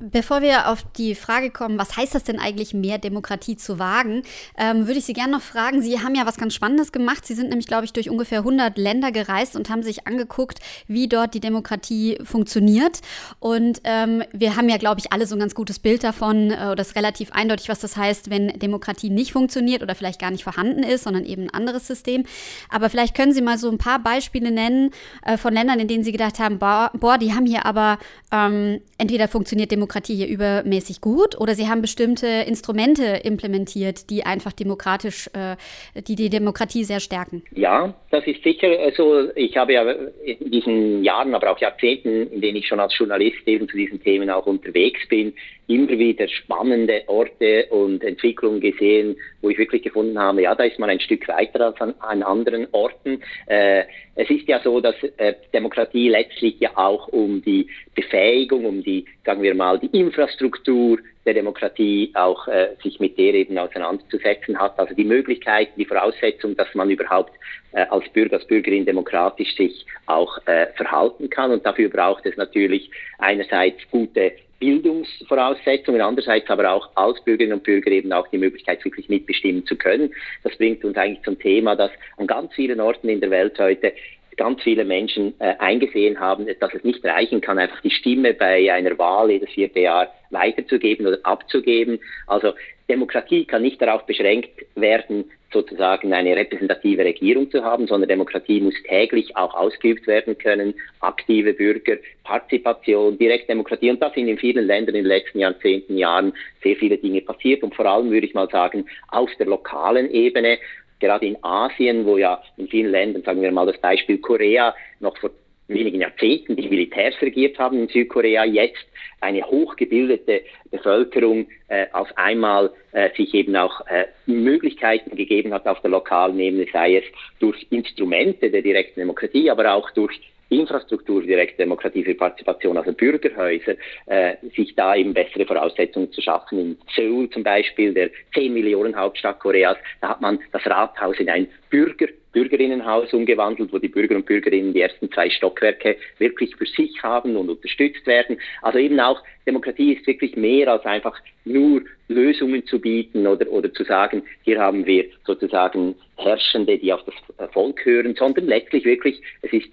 Bevor 0.00 0.42
wir 0.42 0.68
auf 0.68 0.82
die 0.96 1.14
Frage 1.14 1.50
kommen, 1.50 1.78
was 1.78 1.96
heißt 1.96 2.16
das 2.16 2.24
denn 2.24 2.40
eigentlich, 2.40 2.74
mehr 2.74 2.98
Demokratie 2.98 3.56
zu 3.56 3.78
wagen, 3.78 4.22
ähm, 4.58 4.88
würde 4.88 4.98
ich 4.98 5.04
Sie 5.04 5.12
gerne 5.12 5.32
noch 5.32 5.40
fragen. 5.40 5.82
Sie 5.82 6.00
haben 6.00 6.16
ja 6.16 6.26
was 6.26 6.36
ganz 6.36 6.52
Spannendes 6.52 6.90
gemacht. 6.90 7.24
Sie 7.24 7.34
sind 7.34 7.48
nämlich, 7.50 7.68
glaube 7.68 7.84
ich, 7.84 7.92
durch 7.92 8.10
ungefähr 8.10 8.40
100 8.40 8.76
Länder 8.76 9.12
gereist 9.12 9.54
und 9.54 9.70
haben 9.70 9.84
sich 9.84 10.08
angeguckt, 10.08 10.58
wie 10.88 11.06
dort 11.06 11.34
die 11.34 11.40
Demokratie 11.40 12.18
funktioniert. 12.24 13.02
Und 13.38 13.82
ähm, 13.84 14.24
wir 14.32 14.56
haben 14.56 14.68
ja, 14.68 14.78
glaube 14.78 14.98
ich, 14.98 15.12
alle 15.12 15.28
so 15.28 15.36
ein 15.36 15.38
ganz 15.38 15.54
gutes 15.54 15.78
Bild 15.78 16.02
davon, 16.02 16.50
äh, 16.50 16.70
oder 16.72 16.80
ist 16.80 16.96
relativ 16.96 17.30
eindeutig, 17.30 17.68
was 17.68 17.78
das 17.78 17.96
heißt, 17.96 18.30
wenn 18.30 18.48
Demokratie 18.58 19.10
nicht 19.10 19.32
funktioniert 19.32 19.82
oder 19.84 19.94
vielleicht 19.94 20.20
gar 20.20 20.32
nicht 20.32 20.42
vorhanden 20.42 20.82
ist, 20.82 21.04
sondern 21.04 21.24
eben 21.24 21.44
ein 21.44 21.54
anderes 21.54 21.86
System. 21.86 22.24
Aber 22.68 22.90
vielleicht 22.90 23.14
können 23.14 23.32
Sie 23.32 23.42
mal 23.42 23.58
so 23.58 23.70
ein 23.70 23.78
paar 23.78 24.00
Beispiele 24.00 24.50
nennen 24.50 24.90
äh, 25.24 25.36
von 25.36 25.54
Ländern, 25.54 25.78
in 25.78 25.86
denen 25.86 26.02
Sie 26.02 26.12
gedacht 26.12 26.40
haben, 26.40 26.58
boah, 26.58 26.90
boah 26.94 27.16
die 27.16 27.32
haben 27.32 27.46
hier 27.46 27.64
aber 27.64 27.98
ähm, 28.32 28.80
entweder 28.98 29.28
funktioniert 29.28 29.70
Demokratie 29.70 29.83
Demokratie 29.84 30.14
hier 30.14 30.28
übermäßig 30.28 31.02
gut 31.02 31.38
oder 31.38 31.54
sie 31.54 31.68
haben 31.68 31.82
bestimmte 31.82 32.26
Instrumente 32.26 33.04
implementiert, 33.22 34.08
die 34.08 34.24
einfach 34.24 34.52
demokratisch, 34.52 35.28
äh, 35.34 35.56
die 36.00 36.16
die 36.16 36.30
Demokratie 36.30 36.84
sehr 36.84 37.00
stärken? 37.00 37.42
Ja, 37.52 37.92
das 38.10 38.26
ist 38.26 38.42
sicher 38.42 38.68
so. 38.96 39.28
Ich 39.34 39.56
habe 39.58 39.74
ja 39.74 39.82
in 40.24 40.50
diesen 40.50 41.04
Jahren, 41.04 41.34
aber 41.34 41.50
auch 41.50 41.58
Jahrzehnten, 41.58 42.32
in 42.32 42.40
denen 42.40 42.56
ich 42.56 42.66
schon 42.66 42.80
als 42.80 42.96
Journalist 42.96 43.46
eben 43.46 43.68
zu 43.68 43.76
diesen 43.76 44.02
Themen 44.02 44.30
auch 44.30 44.46
unterwegs 44.46 45.00
bin, 45.08 45.34
immer 45.66 45.98
wieder 45.98 46.28
spannende 46.28 47.02
Orte 47.06 47.66
und 47.70 48.04
Entwicklungen 48.04 48.60
gesehen, 48.60 49.16
wo 49.40 49.50
ich 49.50 49.58
wirklich 49.58 49.82
gefunden 49.82 50.18
habe, 50.18 50.42
ja, 50.42 50.54
da 50.54 50.64
ist 50.64 50.78
man 50.78 50.90
ein 50.90 51.00
Stück 51.00 51.26
weiter 51.28 51.66
als 51.66 51.80
an, 51.80 51.94
an 52.00 52.22
anderen 52.22 52.66
Orten. 52.72 53.22
Äh, 53.46 53.84
es 54.14 54.30
ist 54.30 54.46
ja 54.46 54.60
so, 54.62 54.80
dass 54.80 54.94
äh, 55.16 55.34
Demokratie 55.52 56.08
letztlich 56.08 56.60
ja 56.60 56.70
auch 56.76 57.08
um 57.08 57.42
die 57.42 57.68
Befähigung, 57.94 58.64
um 58.64 58.82
die, 58.82 59.04
sagen 59.24 59.42
wir 59.42 59.54
mal, 59.54 59.78
die 59.78 59.98
Infrastruktur 59.98 60.98
der 61.24 61.34
Demokratie 61.34 62.12
auch 62.14 62.46
äh, 62.48 62.68
sich 62.82 63.00
mit 63.00 63.16
der 63.18 63.34
eben 63.34 63.56
auseinanderzusetzen 63.56 64.58
hat. 64.58 64.78
Also 64.78 64.94
die 64.94 65.04
Möglichkeit, 65.04 65.70
die 65.76 65.84
Voraussetzung, 65.84 66.56
dass 66.56 66.72
man 66.74 66.90
überhaupt 66.90 67.32
äh, 67.72 67.86
als 67.88 68.08
Bürger, 68.10 68.36
als 68.36 68.46
Bürgerin 68.46 68.84
demokratisch 68.84 69.54
sich 69.56 69.86
auch 70.06 70.38
äh, 70.46 70.66
verhalten 70.76 71.30
kann. 71.30 71.50
Und 71.50 71.64
dafür 71.64 71.88
braucht 71.88 72.26
es 72.26 72.36
natürlich 72.36 72.90
einerseits 73.18 73.78
gute 73.90 74.32
Bildungsvoraussetzungen, 74.64 76.00
andererseits 76.00 76.48
aber 76.48 76.72
auch 76.72 76.88
als 76.94 77.22
Bürgerinnen 77.22 77.58
und 77.58 77.64
Bürger 77.64 77.90
eben 77.90 78.12
auch 78.12 78.26
die 78.28 78.38
Möglichkeit, 78.38 78.82
wirklich 78.82 79.10
mitbestimmen 79.10 79.66
zu 79.66 79.76
können. 79.76 80.10
Das 80.42 80.56
bringt 80.56 80.82
uns 80.84 80.96
eigentlich 80.96 81.22
zum 81.22 81.38
Thema, 81.38 81.76
dass 81.76 81.90
an 82.16 82.26
ganz 82.26 82.54
vielen 82.54 82.80
Orten 82.80 83.10
in 83.10 83.20
der 83.20 83.30
Welt 83.30 83.58
heute 83.58 83.92
ganz 84.38 84.62
viele 84.62 84.84
Menschen 84.84 85.34
äh, 85.38 85.54
eingesehen 85.58 86.18
haben, 86.18 86.46
dass 86.58 86.74
es 86.74 86.82
nicht 86.82 87.04
reichen 87.04 87.42
kann, 87.42 87.58
einfach 87.58 87.80
die 87.82 87.90
Stimme 87.90 88.32
bei 88.32 88.72
einer 88.72 88.98
Wahl 88.98 89.30
jedes 89.30 89.50
vierte 89.50 89.80
Jahr 89.80 90.12
weiterzugeben 90.30 91.06
oder 91.06 91.18
abzugeben. 91.22 92.00
Also 92.26 92.54
Demokratie 92.88 93.44
kann 93.44 93.62
nicht 93.62 93.80
darauf 93.80 94.06
beschränkt 94.06 94.50
werden, 94.74 95.30
sozusagen 95.54 96.12
eine 96.12 96.36
repräsentative 96.36 97.04
Regierung 97.04 97.50
zu 97.50 97.64
haben, 97.64 97.86
sondern 97.86 98.08
Demokratie 98.08 98.60
muss 98.60 98.74
täglich 98.86 99.34
auch 99.36 99.54
ausgeübt 99.54 100.06
werden 100.06 100.36
können, 100.36 100.74
aktive 101.00 101.54
Bürger, 101.54 101.96
Partizipation, 102.24 103.16
Direktdemokratie. 103.16 103.90
Und 103.90 104.02
da 104.02 104.10
sind 104.10 104.28
in 104.28 104.36
vielen 104.36 104.66
Ländern 104.66 104.96
in 104.96 105.04
den 105.04 105.08
letzten 105.08 105.38
Jahrzehnten, 105.38 105.96
Jahren 105.96 106.34
sehr 106.62 106.76
viele 106.76 106.98
Dinge 106.98 107.22
passiert. 107.22 107.62
Und 107.62 107.74
vor 107.74 107.86
allem 107.86 108.10
würde 108.10 108.26
ich 108.26 108.34
mal 108.34 108.50
sagen, 108.50 108.84
auf 109.08 109.30
der 109.38 109.46
lokalen 109.46 110.10
Ebene 110.10 110.58
gerade 111.00 111.26
in 111.26 111.36
Asien, 111.42 112.04
wo 112.04 112.16
ja 112.16 112.42
in 112.56 112.68
vielen 112.68 112.90
Ländern, 112.90 113.22
sagen 113.22 113.42
wir 113.42 113.52
mal 113.52 113.66
das 113.66 113.78
Beispiel 113.78 114.18
Korea, 114.18 114.74
noch 115.00 115.16
vor 115.18 115.30
wenigen 115.74 116.00
Jahrzehnten 116.00 116.56
die 116.56 116.68
Militärs 116.68 117.14
regiert 117.20 117.58
haben 117.58 117.78
in 117.78 117.88
Südkorea, 117.88 118.44
jetzt 118.44 118.86
eine 119.20 119.42
hochgebildete 119.44 120.42
Bevölkerung 120.70 121.46
äh, 121.68 121.86
auf 121.92 122.08
einmal 122.16 122.72
äh, 122.92 123.10
sich 123.16 123.34
eben 123.34 123.56
auch 123.56 123.86
äh, 123.86 124.06
Möglichkeiten 124.26 125.16
gegeben 125.16 125.52
hat 125.52 125.66
auf 125.66 125.80
der 125.80 125.90
lokalen 125.90 126.38
Ebene, 126.38 126.66
sei 126.72 126.96
es 126.96 127.04
durch 127.40 127.66
Instrumente 127.70 128.50
der 128.50 128.62
direkten 128.62 129.00
Demokratie, 129.00 129.50
aber 129.50 129.74
auch 129.74 129.90
durch 129.92 130.20
Infrastruktur 130.48 131.22
direkte 131.22 131.58
demokrative 131.58 132.14
Partizipation, 132.14 132.76
also 132.76 132.92
Bürgerhäuser, 132.92 133.74
äh, 134.06 134.34
sich 134.56 134.74
da 134.74 134.94
eben 134.94 135.14
bessere 135.14 135.46
Voraussetzungen 135.46 136.12
zu 136.12 136.20
schaffen. 136.20 136.58
In 136.58 136.78
Seoul 136.94 137.30
zum 137.30 137.42
Beispiel, 137.42 137.94
der 137.94 138.10
10 138.34 138.52
Millionen 138.52 138.96
Hauptstadt 138.96 139.40
Koreas, 139.40 139.76
da 140.00 140.10
hat 140.10 140.20
man 140.20 140.38
das 140.52 140.64
Rathaus 140.66 141.18
in 141.18 141.28
ein 141.28 141.48
Bürger 141.70 142.08
Bürgerinnenhaus 142.34 143.12
umgewandelt, 143.14 143.72
wo 143.72 143.78
die 143.78 143.88
Bürger 143.88 144.16
und 144.16 144.26
Bürgerinnen 144.26 144.74
die 144.74 144.80
ersten 144.80 145.10
zwei 145.12 145.30
Stockwerke 145.30 145.96
wirklich 146.18 146.54
für 146.56 146.66
sich 146.66 147.02
haben 147.02 147.36
und 147.36 147.48
unterstützt 147.48 148.06
werden. 148.06 148.38
Also 148.60 148.78
eben 148.78 148.98
auch 149.00 149.22
Demokratie 149.46 149.92
ist 149.92 150.06
wirklich 150.06 150.36
mehr 150.36 150.68
als 150.68 150.84
einfach 150.84 151.16
nur 151.44 151.82
Lösungen 152.08 152.66
zu 152.66 152.80
bieten 152.80 153.26
oder, 153.26 153.48
oder 153.50 153.72
zu 153.72 153.84
sagen, 153.84 154.22
hier 154.42 154.60
haben 154.60 154.84
wir 154.84 155.06
sozusagen 155.24 155.94
Herrschende, 156.16 156.76
die 156.76 156.92
auf 156.92 157.02
das 157.04 157.50
Volk 157.52 157.84
hören, 157.84 158.14
sondern 158.16 158.46
letztlich 158.46 158.84
wirklich, 158.84 159.20
es 159.42 159.52
ist 159.52 159.68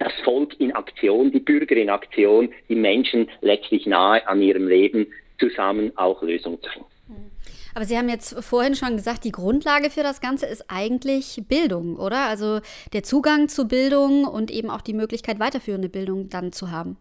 das 0.00 0.12
Volk 0.24 0.58
in 0.58 0.72
Aktion, 0.74 1.30
die 1.30 1.40
Bürger 1.40 1.76
in 1.76 1.90
Aktion, 1.90 2.52
die 2.68 2.74
Menschen 2.74 3.28
letztlich 3.42 3.86
nahe 3.86 4.26
an 4.26 4.42
ihrem 4.42 4.66
Leben 4.66 5.06
zusammen 5.38 5.92
auch 5.96 6.22
Lösungen 6.22 6.60
zu 6.62 6.70
finden. 6.70 6.88
Aber 7.74 7.84
Sie 7.84 7.96
haben 7.96 8.08
jetzt 8.08 8.42
vorhin 8.42 8.74
schon 8.74 8.96
gesagt, 8.96 9.24
die 9.24 9.30
Grundlage 9.30 9.90
für 9.90 10.02
das 10.02 10.20
Ganze 10.20 10.46
ist 10.46 10.64
eigentlich 10.68 11.40
Bildung, 11.48 11.96
oder? 11.96 12.26
Also 12.28 12.60
der 12.92 13.04
Zugang 13.04 13.48
zu 13.48 13.68
Bildung 13.68 14.24
und 14.24 14.50
eben 14.50 14.70
auch 14.70 14.80
die 14.80 14.94
Möglichkeit, 14.94 15.38
weiterführende 15.38 15.88
Bildung 15.88 16.28
dann 16.30 16.50
zu 16.50 16.72
haben. 16.72 16.96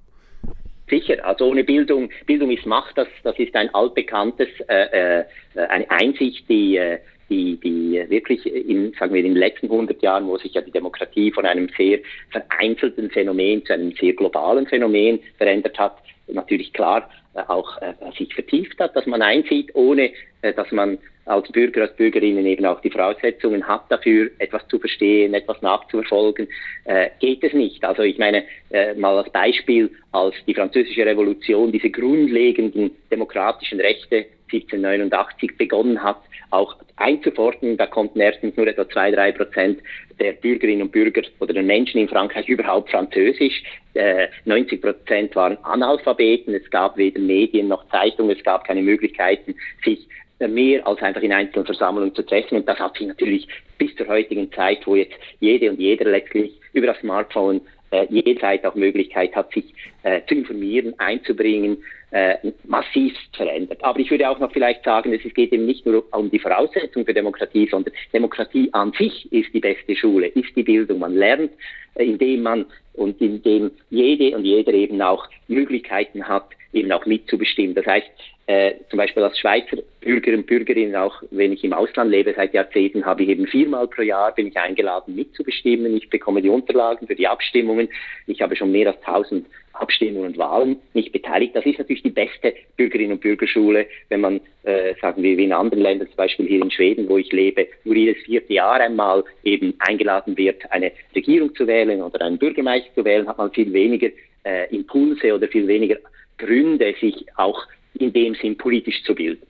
Sicher, 0.90 1.26
also 1.26 1.46
ohne 1.46 1.64
Bildung, 1.64 2.10
Bildung 2.26 2.52
ist 2.52 2.66
Macht, 2.66 2.98
das, 2.98 3.08
das 3.24 3.38
ist 3.40 3.56
ein 3.56 3.74
altbekanntes, 3.74 4.48
äh, 4.68 5.20
äh, 5.22 5.26
eine 5.56 5.90
Einsicht, 5.90 6.50
die, 6.50 6.78
äh, 6.78 7.00
die, 7.30 7.58
die 7.58 8.04
wirklich 8.10 8.46
in, 8.46 8.94
sagen 8.94 9.14
wir, 9.14 9.24
in 9.24 9.34
den 9.34 9.36
letzten 9.36 9.68
100 9.68 10.02
Jahren, 10.02 10.28
wo 10.28 10.38
sich 10.38 10.54
ja 10.54 10.62
die 10.62 10.72
Demokratie 10.72 11.32
von 11.32 11.46
einem 11.46 11.70
sehr 11.78 12.00
vereinzelten 12.32 13.10
Phänomen 13.10 13.66
zu 13.66 13.74
einem 13.74 13.92
sehr 13.94 14.14
globalen 14.14 14.66
Phänomen 14.68 15.20
verändert 15.38 15.78
hat, 15.78 15.98
natürlich 16.28 16.74
klar 16.74 17.10
äh, 17.34 17.42
auch 17.48 17.82
äh, 17.82 17.94
sich 18.18 18.34
vertieft 18.34 18.80
hat, 18.80 18.96
dass 18.96 19.06
man 19.06 19.22
einsieht, 19.22 19.74
ohne 19.74 20.12
äh, 20.42 20.54
dass 20.54 20.72
man 20.72 20.98
als 21.30 21.48
Bürger, 21.52 21.84
als 21.84 21.96
Bürgerinnen 21.96 22.46
eben 22.46 22.66
auch 22.66 22.82
die 22.82 22.90
Voraussetzungen 22.90 23.68
hat 23.68 23.84
dafür, 23.90 24.32
etwas 24.40 24.68
zu 24.68 24.80
verstehen, 24.80 25.36
etwas 25.36 25.62
nachzuverfolgen, 25.62 26.48
äh, 26.86 27.10
geht 27.20 27.44
es 27.44 27.54
nicht. 27.54 27.84
Also 27.86 28.02
ich 28.02 28.18
meine, 28.18 28.46
äh, 28.72 28.96
mal 28.96 29.16
als 29.16 29.32
Beispiel, 29.32 29.92
als 30.12 30.34
die 30.48 30.56
französische 30.56 31.06
Revolution 31.06 31.72
diese 31.72 31.92
grundlegenden 31.92 32.92
demokratischen 33.12 33.80
Rechte 33.80 34.26
1789 34.52 35.56
begonnen 35.56 36.02
hat, 36.02 36.18
auch 36.50 36.76
einzufordern. 37.00 37.78
Da 37.78 37.88
konnten 37.88 38.20
erstens 38.20 38.56
nur 38.58 38.68
etwa 38.68 38.88
zwei, 38.90 39.12
drei 39.12 39.32
Prozent 39.32 39.80
der 40.20 40.34
Bürgerinnen 40.34 40.84
und 40.84 40.92
Bürger 40.92 41.22
oder 41.40 41.54
der 41.54 41.64
Menschen 41.64 42.00
in 42.00 42.08
Frankreich 42.08 42.48
überhaupt 42.50 42.92
Französisch. 42.92 43.64
Äh, 43.94 44.28
90 44.46 44.82
Prozent 44.82 45.36
waren 45.36 45.58
Analphabeten. 45.64 46.54
Es 46.54 46.70
gab 46.70 46.98
weder 46.98 47.20
Medien 47.20 47.68
noch 47.68 47.88
Zeitungen. 47.90 48.36
Es 48.38 48.44
gab 48.44 48.66
keine 48.66 48.82
Möglichkeiten, 48.82 49.56
sich 49.84 50.08
mehr 50.48 50.86
als 50.88 51.02
einfach 51.02 51.22
in 51.22 51.34
einzelnen 51.34 51.66
Versammlungen 51.66 52.16
zu 52.16 52.24
treffen. 52.24 52.56
Und 52.56 52.68
das 52.68 52.80
hat 52.80 52.98
sich 52.98 53.08
natürlich 53.08 53.48
bis 53.78 53.94
zur 53.96 54.08
heutigen 54.08 54.52
Zeit, 54.54 54.86
wo 54.86 54.96
jetzt 54.96 55.16
jede 55.40 55.70
und 55.70 55.80
jeder 55.80 56.10
letztlich 56.10 56.54
über 56.74 56.88
das 56.88 57.00
Smartphone 57.00 57.62
äh, 57.92 58.06
jederzeit 58.10 58.66
auch 58.66 58.76
Möglichkeit 58.76 59.36
hat, 59.36 59.52
sich 59.54 59.74
äh, 60.04 60.22
zu 60.28 60.36
informieren, 60.36 60.94
einzubringen, 60.98 61.78
äh, 62.12 62.36
massiv 62.66 63.14
verändert. 63.34 63.84
Aber 63.84 64.00
ich 64.00 64.10
würde 64.10 64.30
auch 64.30 64.40
noch 64.40 64.52
vielleicht 64.52 64.84
sagen, 64.84 65.14
es 65.14 65.34
geht 65.34 65.52
eben 65.52 65.66
nicht 65.66 65.86
nur 65.86 66.04
um 66.12 66.30
die 66.32 66.40
Voraussetzung 66.40 67.06
für 67.06 67.14
Demokratie, 67.14 67.68
sondern 67.70 67.94
Demokratie 68.14 68.70
an 68.74 68.92
sich 68.94 69.32
ist 69.32 69.54
die 69.54 69.60
beste 69.60 69.96
Schule, 69.96 70.28
ist 70.28 70.56
die 70.56 70.64
Bildung. 70.64 71.00
Man 71.00 71.16
lernt, 71.16 71.52
äh, 71.96 72.06
indem 72.06 72.44
man 72.44 72.66
und 72.94 73.22
indem 73.22 73.72
jede 73.90 74.36
und 74.36 74.44
jeder 74.44 74.74
eben 74.74 75.02
auch 75.02 75.28
Möglichkeiten 75.48 76.28
hat, 76.28 76.48
eben 76.74 76.92
auch 76.92 77.06
mitzubestimmen. 77.06 77.76
Das 77.76 77.86
heißt, 77.86 78.10
äh, 78.50 78.74
zum 78.90 78.98
Beispiel 78.98 79.22
als 79.22 79.38
Schweizer 79.38 79.78
Bürger 80.02 80.34
und 80.34 80.48
Bürgerin, 80.48 80.96
auch 80.96 81.22
wenn 81.30 81.54
ich 81.54 81.64
im 81.64 81.72
Ausland 81.72 82.10
lebe 82.10 82.34
seit 82.36 82.52
Jahrzehnten, 82.52 83.06
habe 83.06 83.22
ich 83.22 83.30
eben 83.30 83.46
viermal 83.46 83.88
pro 83.88 84.02
Jahr 84.02 84.34
bin 84.34 84.48
ich 84.48 84.58
eingeladen 84.58 85.14
mitzubestimmen. 85.14 85.96
Ich 85.96 86.10
bekomme 86.10 86.42
die 86.42 86.50
Unterlagen 86.50 87.06
für 87.06 87.14
die 87.14 87.28
Abstimmungen. 87.28 87.90
Ich 88.26 88.42
habe 88.42 88.56
schon 88.56 88.72
mehr 88.72 88.88
als 88.88 88.98
1000 89.06 89.46
Abstimmungen 89.74 90.30
und 90.30 90.38
Wahlen 90.40 90.78
nicht 90.96 91.12
beteiligt. 91.12 91.56
Das 91.56 91.64
ist 91.64 91.78
natürlich 91.78 92.02
die 92.02 92.10
beste 92.10 92.56
Bürgerinnen 92.76 93.12
und 93.12 93.22
Bürgerschule, 93.22 93.86
wenn 94.10 94.22
man, 94.22 94.42
äh, 94.64 94.96
sagen 95.00 95.22
wir, 95.22 95.38
wie 95.38 95.44
in 95.44 95.54
anderen 95.54 95.84
Ländern, 95.84 96.08
zum 96.08 96.18
Beispiel 96.18 96.48
hier 96.48 96.64
in 96.64 96.72
Schweden, 96.72 97.08
wo 97.08 97.20
ich 97.20 97.32
lebe, 97.32 97.68
nur 97.84 97.96
jedes 97.96 98.24
vierte 98.24 98.52
Jahr 98.52 98.82
einmal 98.82 99.24
eben 99.44 99.76
eingeladen 99.78 100.36
wird, 100.38 100.72
eine 100.72 100.92
Regierung 101.16 101.54
zu 101.54 101.68
wählen 101.68 102.02
oder 102.02 102.26
einen 102.26 102.40
Bürgermeister 102.40 102.90
zu 102.96 103.06
wählen, 103.06 103.28
hat 103.28 103.38
man 103.38 103.52
viel 103.52 103.72
weniger 103.72 104.10
äh, 104.44 104.76
Impulse 104.76 105.36
oder 105.36 105.48
viel 105.48 105.68
weniger 105.68 105.98
Gründe, 106.40 106.96
sich 107.00 107.28
auch 107.36 107.68
in 108.00 108.14
dem 108.14 108.36
Sinn 108.36 108.58
politisch 108.58 109.04
zu 109.04 109.14
bilden. 109.16 109.46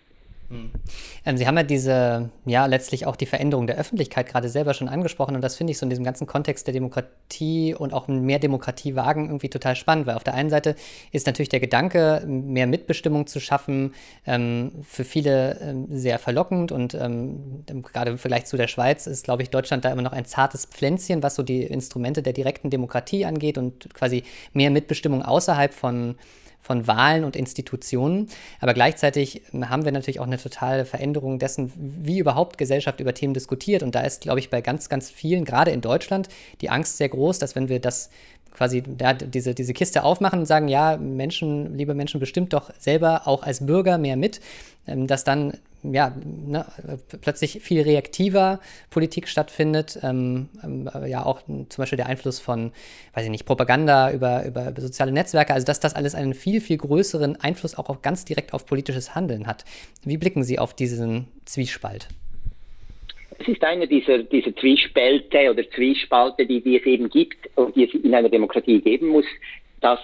Hm. 0.50 0.72
Ähm, 1.26 1.38
Sie 1.38 1.46
haben 1.46 1.58
ja 1.58 1.64
diese, 1.64 2.32
ja, 2.46 2.66
letztlich 2.66 3.06
auch 3.06 3.16
die 3.16 3.28
Veränderung 3.28 3.68
der 3.68 3.78
Öffentlichkeit 3.78 4.28
gerade 4.28 4.50
selber 4.50 4.74
schon 4.74 4.88
angesprochen 4.88 5.36
und 5.36 5.42
das 5.42 5.56
finde 5.56 5.72
ich 5.72 5.78
so 5.78 5.86
in 5.86 5.92
diesem 5.92 6.04
ganzen 6.04 6.26
Kontext 6.26 6.66
der 6.66 6.74
Demokratie 6.74 7.76
und 7.76 7.94
auch 7.94 8.08
mehr 8.08 8.40
Demokratie 8.40 8.96
wagen 8.96 9.28
irgendwie 9.28 9.50
total 9.50 9.76
spannend, 9.76 10.08
weil 10.08 10.16
auf 10.16 10.24
der 10.24 10.34
einen 10.34 10.50
Seite 10.50 10.76
ist 11.12 11.28
natürlich 11.28 11.50
der 11.50 11.60
Gedanke, 11.60 12.24
mehr 12.26 12.66
Mitbestimmung 12.66 13.28
zu 13.28 13.40
schaffen, 13.40 13.94
ähm, 14.26 14.72
für 14.82 15.04
viele 15.04 15.60
ähm, 15.62 15.88
sehr 15.92 16.18
verlockend 16.18 16.72
und 16.72 16.90
gerade 16.90 18.12
im 18.12 18.18
Vergleich 18.18 18.46
zu 18.46 18.58
der 18.58 18.68
Schweiz 18.68 19.06
ist, 19.06 19.26
glaube 19.26 19.44
ich, 19.44 19.50
Deutschland 19.50 19.86
da 19.86 19.92
immer 19.92 20.02
noch 20.02 20.14
ein 20.14 20.26
zartes 20.26 20.66
Pflänzchen, 20.66 21.22
was 21.22 21.36
so 21.36 21.44
die 21.44 21.64
Instrumente 21.64 22.24
der 22.24 22.34
direkten 22.34 22.70
Demokratie 22.70 23.26
angeht 23.26 23.58
und 23.58 23.94
quasi 23.94 24.24
mehr 24.54 24.72
Mitbestimmung 24.72 25.22
außerhalb 25.22 25.74
von 25.74 26.16
von 26.62 26.88
Wahlen 26.88 27.24
und 27.24 27.36
Institutionen. 27.36 28.28
Aber 28.60 28.74
gleichzeitig 28.74 29.42
haben 29.54 29.86
wir 29.86 29.92
natürlich 29.92 30.20
auch 30.20 30.28
eine 30.28 30.38
totale 30.38 30.86
Veränderung 30.86 31.40
dessen, 31.40 31.72
wie 31.76 32.20
überhaupt 32.20 32.58
Gesellschaft 32.58 33.00
über 33.00 33.14
Themen 33.14 33.34
diskutiert. 33.34 33.82
Und 33.84 33.96
da 33.96 34.02
ist, 34.02 34.22
glaube 34.22 34.40
ich, 34.40 34.50
bei 34.50 34.62
ganz, 34.62 34.90
ganz 34.90 35.10
vielen, 35.10 35.46
gerade 35.46 35.72
in 35.72 35.82
Deutschland, 35.82 36.30
die 36.62 36.70
Angst 36.70 36.98
sehr 36.98 37.10
groß, 37.10 37.40
dass 37.40 37.56
wenn 37.56 37.70
wir 37.70 37.80
das 37.80 38.10
quasi 38.52 38.84
ja, 39.00 39.14
diese, 39.14 39.54
diese 39.56 39.74
Kiste 39.74 40.04
aufmachen 40.04 40.40
und 40.40 40.46
sagen, 40.46 40.68
ja, 40.68 40.98
Menschen, 40.98 41.76
liebe 41.76 41.94
Menschen, 41.94 42.20
bestimmt 42.20 42.54
doch 42.54 42.72
selber 42.78 43.28
auch 43.28 43.44
als 43.44 43.66
Bürger 43.66 43.98
mehr 43.98 44.18
mit, 44.18 44.42
ähm, 44.88 45.08
dass 45.08 45.24
dann 45.24 45.54
ja, 45.84 46.14
ne, 46.24 46.66
plötzlich 47.22 47.62
viel 47.62 47.82
reaktiver 47.82 48.60
Politik 48.90 49.28
stattfindet. 49.28 50.00
Ähm, 50.04 50.50
ähm, 50.64 50.90
ja, 51.08 51.26
auch 51.26 51.42
zum 51.44 51.68
Beispiel 51.78 51.98
der 51.98 52.08
Einfluss 52.08 52.40
von, 52.40 52.72
weiß 53.14 53.26
ich 53.26 53.32
nicht, 53.32 53.46
Propaganda 53.46 54.12
über, 54.12 54.46
über, 54.46 54.70
über, 54.70 54.82
soziale 54.82 55.12
Netzwerke, 55.12 55.54
also 55.54 55.66
dass 55.66 55.80
das 55.80 55.96
alles 55.96 56.16
einen 56.16 56.34
viel, 56.34 56.62
viel 56.62 56.78
größeren 56.78 57.38
Einfluss 57.42 57.78
auch, 57.78 57.90
auch 57.90 58.02
ganz 58.02 58.26
direkt 58.26 58.54
auf 58.54 58.66
politisches 58.66 59.16
Handeln 59.16 59.48
hat. 59.48 59.66
Wie 60.04 60.18
blicken 60.18 60.44
Sie 60.44 60.60
auf 60.60 60.74
diesen 60.74 61.28
Zwiespalt? 61.46 62.08
Es 63.40 63.48
ist 63.48 63.64
eine 63.64 63.88
dieser, 63.88 64.24
dieser 64.24 64.54
Zwiespälte 64.56 65.50
oder 65.50 65.70
Zwiespalte, 65.72 66.46
die, 66.46 66.62
die 66.62 66.78
es 66.78 66.86
eben 66.86 67.10
gibt 67.10 67.50
und 67.56 67.76
die 67.76 67.86
es 67.86 67.94
in 67.94 68.14
einer 68.14 68.30
Demokratie 68.30 68.82
geben 68.82 69.08
muss, 69.08 69.26
dass 69.80 70.00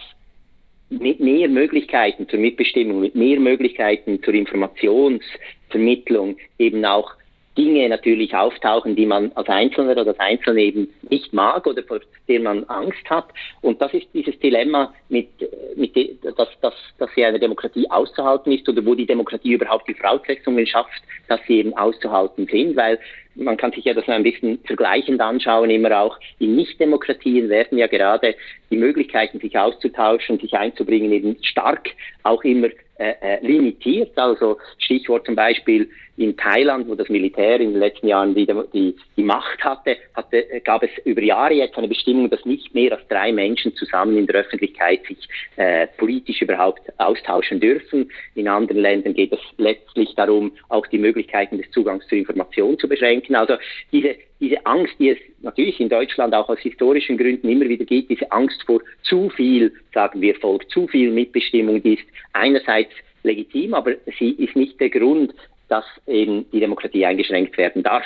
mit 0.89 1.19
mehr 1.19 1.49
Möglichkeiten 1.49 2.27
zur 2.29 2.39
Mitbestimmung, 2.39 2.99
mit 2.99 3.15
mehr 3.15 3.39
Möglichkeiten 3.39 4.21
zur 4.23 4.33
Informationsvermittlung 4.33 6.37
eben 6.57 6.85
auch 6.85 7.13
Dinge 7.57 7.87
natürlich 7.87 8.35
auftauchen, 8.35 8.95
die 8.95 9.05
man 9.05 9.31
als 9.35 9.47
Einzelner 9.47 9.91
oder 9.91 10.07
als 10.07 10.19
Einzelne 10.19 10.61
eben 10.61 10.89
nicht 11.09 11.33
mag 11.33 11.65
oder 11.65 11.83
vor 11.83 12.01
denen 12.27 12.43
man 12.43 12.63
Angst 12.65 13.09
hat. 13.09 13.27
Und 13.61 13.81
das 13.81 13.93
ist 13.93 14.07
dieses 14.13 14.37
Dilemma, 14.39 14.93
mit, 15.07 15.29
mit 15.75 15.95
de, 15.95 16.15
dass, 16.37 16.49
dass, 16.61 16.73
dass 16.97 17.09
sie 17.15 17.23
eine 17.23 17.39
Demokratie 17.39 17.89
auszuhalten 17.89 18.51
ist 18.51 18.67
oder 18.67 18.85
wo 18.85 18.93
die 18.93 19.05
Demokratie 19.05 19.53
überhaupt 19.53 19.87
die 19.87 19.93
Voraussetzungen 19.93 20.67
schafft, 20.67 21.01
dass 21.29 21.39
sie 21.47 21.59
eben 21.59 21.73
auszuhalten 21.75 22.45
sind, 22.47 22.75
weil 22.75 22.99
man 23.35 23.57
kann 23.57 23.71
sich 23.71 23.85
ja 23.85 23.93
das 23.93 24.07
ein 24.07 24.23
bisschen 24.23 24.59
vergleichend 24.65 25.21
anschauen, 25.21 25.69
immer 25.69 25.99
auch 25.99 26.17
in 26.39 26.55
Nichtdemokratien 26.55 27.49
werden 27.49 27.77
ja 27.77 27.87
gerade 27.87 28.35
die 28.69 28.77
Möglichkeiten, 28.77 29.39
sich 29.39 29.57
auszutauschen, 29.57 30.39
sich 30.39 30.53
einzubringen, 30.53 31.11
eben 31.11 31.37
stark 31.43 31.89
auch 32.23 32.43
immer 32.43 32.69
äh, 32.97 33.13
äh, 33.19 33.45
limitiert. 33.45 34.17
Also 34.17 34.57
Stichwort 34.77 35.25
zum 35.25 35.35
Beispiel 35.35 35.89
in 36.17 36.37
Thailand, 36.37 36.87
wo 36.87 36.95
das 36.95 37.09
Militär 37.09 37.59
in 37.59 37.71
den 37.71 37.79
letzten 37.79 38.07
Jahren 38.07 38.33
die, 38.33 38.47
die, 38.73 38.95
die 39.17 39.23
Macht 39.23 39.61
hatte, 39.63 39.97
hatte, 40.13 40.45
gab 40.63 40.81
es 40.81 40.89
über 41.03 41.21
Jahre 41.21 41.55
jetzt 41.55 41.77
eine 41.77 41.89
Bestimmung, 41.89 42.29
dass 42.29 42.45
nicht 42.45 42.73
mehr 42.73 42.93
als 42.93 43.05
drei 43.09 43.33
Menschen 43.33 43.75
zusammen 43.75 44.17
in 44.17 44.27
der 44.27 44.35
Öffentlichkeit 44.35 45.05
sich 45.05 45.27
äh, 45.57 45.87
politisch 45.97 46.41
überhaupt 46.41 46.81
austauschen 46.97 47.59
dürfen. 47.59 48.09
In 48.35 48.47
anderen 48.47 48.81
Ländern 48.81 49.13
geht 49.13 49.33
es 49.33 49.39
letztlich 49.57 50.15
darum, 50.15 50.53
auch 50.69 50.87
die 50.87 50.97
Möglichkeiten 50.97 51.57
des 51.57 51.69
Zugangs 51.71 52.07
zur 52.07 52.19
Information 52.19 52.79
zu 52.79 52.87
beschränken. 52.87 53.35
Also 53.35 53.55
diese, 53.91 54.15
diese 54.39 54.65
Angst, 54.65 54.93
die 54.99 55.09
es 55.09 55.17
natürlich 55.41 55.79
in 55.79 55.89
Deutschland 55.89 56.33
auch 56.33 56.49
aus 56.49 56.59
historischen 56.59 57.17
Gründen 57.17 57.49
immer 57.49 57.67
wieder 57.67 57.85
gibt, 57.85 58.09
diese 58.09 58.31
Angst 58.31 58.63
vor 58.65 58.81
zu 59.03 59.29
viel, 59.29 59.71
sagen 59.93 60.21
wir 60.21 60.35
Volk, 60.35 60.69
zu 60.69 60.87
viel 60.87 61.11
Mitbestimmung, 61.11 61.81
die 61.81 61.95
ist 61.95 62.03
einerseits 62.33 62.91
legitim, 63.23 63.73
aber 63.73 63.93
sie 64.19 64.31
ist 64.31 64.55
nicht 64.55 64.79
der 64.79 64.89
Grund, 64.89 65.33
dass 65.69 65.85
eben 66.07 66.45
die 66.51 66.59
Demokratie 66.59 67.05
eingeschränkt 67.05 67.57
werden 67.57 67.83
darf. 67.83 68.05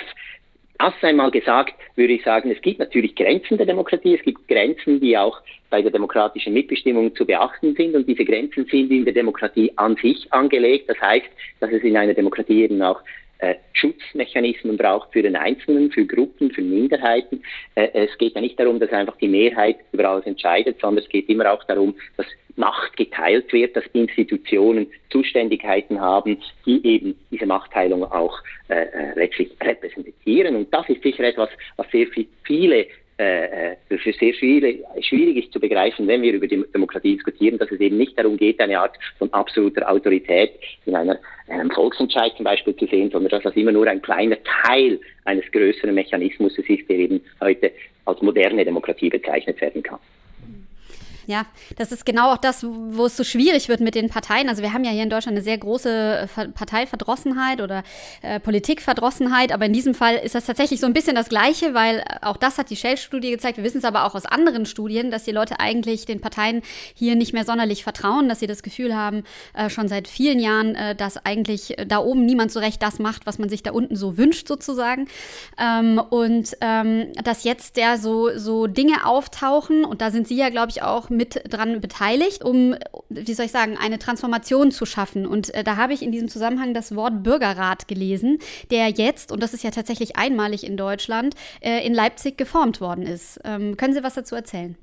Das 0.78 0.94
einmal 1.02 1.30
gesagt, 1.30 1.74
würde 1.96 2.14
ich 2.14 2.24
sagen, 2.24 2.50
es 2.50 2.62
gibt 2.62 2.78
natürlich 2.78 3.14
Grenzen 3.14 3.58
der 3.58 3.66
Demokratie, 3.66 4.14
es 4.14 4.22
gibt 4.22 4.48
Grenzen, 4.48 4.98
die 4.98 5.18
auch 5.18 5.38
bei 5.68 5.82
der 5.82 5.90
demokratischen 5.90 6.54
Mitbestimmung 6.54 7.14
zu 7.14 7.26
beachten 7.26 7.74
sind 7.74 7.94
und 7.94 8.08
diese 8.08 8.24
Grenzen 8.24 8.64
sind 8.64 8.90
in 8.90 9.04
der 9.04 9.12
Demokratie 9.12 9.70
an 9.76 9.96
sich 9.96 10.32
angelegt. 10.32 10.88
Das 10.88 10.98
heißt, 10.98 11.26
dass 11.60 11.70
es 11.70 11.82
in 11.82 11.98
einer 11.98 12.14
Demokratie 12.14 12.62
eben 12.62 12.80
auch 12.80 13.02
äh, 13.40 13.56
Schutzmechanismen 13.72 14.76
braucht 14.76 15.12
für 15.12 15.22
den 15.22 15.36
Einzelnen, 15.36 15.90
für 15.90 16.04
Gruppen, 16.04 16.50
für 16.50 16.62
Minderheiten. 16.62 17.42
Äh, 17.74 17.88
es 17.94 18.16
geht 18.18 18.34
ja 18.34 18.40
nicht 18.40 18.58
darum, 18.58 18.78
dass 18.78 18.90
einfach 18.90 19.16
die 19.16 19.28
Mehrheit 19.28 19.76
über 19.92 20.08
alles 20.08 20.26
entscheidet, 20.26 20.80
sondern 20.80 21.04
es 21.04 21.10
geht 21.10 21.28
immer 21.28 21.52
auch 21.52 21.64
darum, 21.64 21.94
dass 22.16 22.26
Macht 22.56 22.96
geteilt 22.96 23.52
wird, 23.52 23.74
dass 23.74 23.84
Institutionen 23.92 24.86
Zuständigkeiten 25.08 26.00
haben, 26.00 26.38
die 26.66 26.84
eben 26.86 27.18
diese 27.30 27.46
Machtteilung 27.46 28.04
auch 28.04 28.38
äh, 28.68 28.82
äh 28.82 29.14
letztlich 29.14 29.50
repräsentieren. 29.62 30.56
Und 30.56 30.74
das 30.74 30.88
ist 30.88 31.02
sicher 31.02 31.24
etwas, 31.24 31.48
was 31.76 31.90
sehr 31.90 32.06
viele 32.44 32.86
äh, 33.20 33.72
äh, 33.72 33.76
für 33.86 34.12
sehr 34.14 34.32
viele 34.32 34.78
schwierig 35.02 35.44
ist 35.44 35.52
zu 35.52 35.60
begreifen, 35.60 36.08
wenn 36.08 36.22
wir 36.22 36.32
über 36.32 36.46
die 36.46 36.64
Demokratie 36.74 37.16
diskutieren, 37.16 37.58
dass 37.58 37.70
es 37.70 37.78
eben 37.78 37.98
nicht 37.98 38.18
darum 38.18 38.38
geht, 38.38 38.58
eine 38.60 38.80
Art 38.80 38.96
von 39.18 39.30
absoluter 39.34 39.90
Autorität 39.90 40.52
in 40.86 40.96
einer, 40.96 41.18
einem 41.48 41.70
Volksentscheid 41.70 42.32
zum 42.36 42.44
Beispiel 42.44 42.74
zu 42.76 42.86
sehen, 42.86 43.10
sondern 43.10 43.28
dass 43.28 43.42
das 43.42 43.54
immer 43.56 43.72
nur 43.72 43.86
ein 43.88 44.00
kleiner 44.00 44.38
Teil 44.64 44.98
eines 45.26 45.44
größeren 45.52 45.94
Mechanismus 45.94 46.56
ist, 46.56 46.88
der 46.88 46.96
eben 46.96 47.20
heute 47.42 47.72
als 48.06 48.22
moderne 48.22 48.64
Demokratie 48.64 49.10
bezeichnet 49.10 49.60
werden 49.60 49.82
kann. 49.82 49.98
Ja, 51.30 51.46
das 51.76 51.92
ist 51.92 52.04
genau 52.04 52.32
auch 52.32 52.38
das, 52.38 52.66
wo 52.66 53.06
es 53.06 53.16
so 53.16 53.22
schwierig 53.22 53.68
wird 53.68 53.78
mit 53.78 53.94
den 53.94 54.08
Parteien. 54.08 54.48
Also 54.48 54.62
wir 54.62 54.72
haben 54.72 54.82
ja 54.82 54.90
hier 54.90 55.04
in 55.04 55.10
Deutschland 55.10 55.36
eine 55.36 55.44
sehr 55.44 55.58
große 55.58 56.28
äh, 56.36 56.48
Parteiverdrossenheit 56.48 57.60
oder 57.60 57.84
äh, 58.22 58.40
Politikverdrossenheit, 58.40 59.52
aber 59.52 59.66
in 59.66 59.72
diesem 59.72 59.94
Fall 59.94 60.16
ist 60.16 60.34
das 60.34 60.46
tatsächlich 60.46 60.80
so 60.80 60.86
ein 60.86 60.92
bisschen 60.92 61.14
das 61.14 61.28
Gleiche, 61.28 61.72
weil 61.72 61.98
äh, 61.98 62.02
auch 62.22 62.36
das 62.36 62.58
hat 62.58 62.68
die 62.68 62.74
Shell-Studie 62.74 63.30
gezeigt. 63.30 63.58
Wir 63.58 63.62
wissen 63.62 63.78
es 63.78 63.84
aber 63.84 64.06
auch 64.06 64.16
aus 64.16 64.26
anderen 64.26 64.66
Studien, 64.66 65.12
dass 65.12 65.22
die 65.22 65.30
Leute 65.30 65.60
eigentlich 65.60 66.04
den 66.04 66.20
Parteien 66.20 66.62
hier 66.94 67.14
nicht 67.14 67.32
mehr 67.32 67.44
sonderlich 67.44 67.84
vertrauen, 67.84 68.28
dass 68.28 68.40
sie 68.40 68.48
das 68.48 68.64
Gefühl 68.64 68.96
haben, 68.96 69.22
äh, 69.54 69.70
schon 69.70 69.86
seit 69.86 70.08
vielen 70.08 70.40
Jahren, 70.40 70.74
äh, 70.74 70.96
dass 70.96 71.24
eigentlich 71.24 71.76
da 71.86 71.98
oben 71.98 72.26
niemand 72.26 72.50
so 72.50 72.58
recht 72.58 72.82
das 72.82 72.98
macht, 72.98 73.24
was 73.24 73.38
man 73.38 73.48
sich 73.48 73.62
da 73.62 73.70
unten 73.70 73.94
so 73.94 74.18
wünscht 74.18 74.48
sozusagen. 74.48 75.06
Ähm, 75.60 76.02
und 76.10 76.56
ähm, 76.60 77.12
dass 77.22 77.44
jetzt 77.44 77.76
ja 77.76 77.98
so, 77.98 78.36
so 78.36 78.66
Dinge 78.66 79.06
auftauchen 79.06 79.84
und 79.84 80.00
da 80.00 80.10
sind 80.10 80.26
Sie 80.26 80.36
ja, 80.36 80.48
glaube 80.48 80.70
ich, 80.70 80.82
auch 80.82 81.08
mit 81.08 81.19
dran 81.26 81.80
beteiligt, 81.80 82.44
um, 82.44 82.74
wie 83.08 83.32
soll 83.34 83.46
ich 83.46 83.52
sagen, 83.52 83.76
eine 83.80 83.98
Transformation 83.98 84.70
zu 84.70 84.86
schaffen. 84.86 85.26
Und 85.26 85.54
äh, 85.54 85.64
da 85.64 85.76
habe 85.76 85.92
ich 85.92 86.02
in 86.02 86.12
diesem 86.12 86.28
Zusammenhang 86.28 86.74
das 86.74 86.94
Wort 86.96 87.22
Bürgerrat 87.22 87.88
gelesen, 87.88 88.38
der 88.70 88.88
jetzt, 88.88 89.32
und 89.32 89.42
das 89.42 89.54
ist 89.54 89.64
ja 89.64 89.70
tatsächlich 89.70 90.16
einmalig 90.16 90.64
in 90.64 90.76
Deutschland, 90.76 91.34
äh, 91.60 91.84
in 91.86 91.94
Leipzig 91.94 92.36
geformt 92.36 92.80
worden 92.80 93.06
ist. 93.06 93.40
Ähm, 93.44 93.76
können 93.76 93.94
Sie 93.94 94.02
was 94.02 94.14
dazu 94.14 94.34
erzählen? 94.34 94.76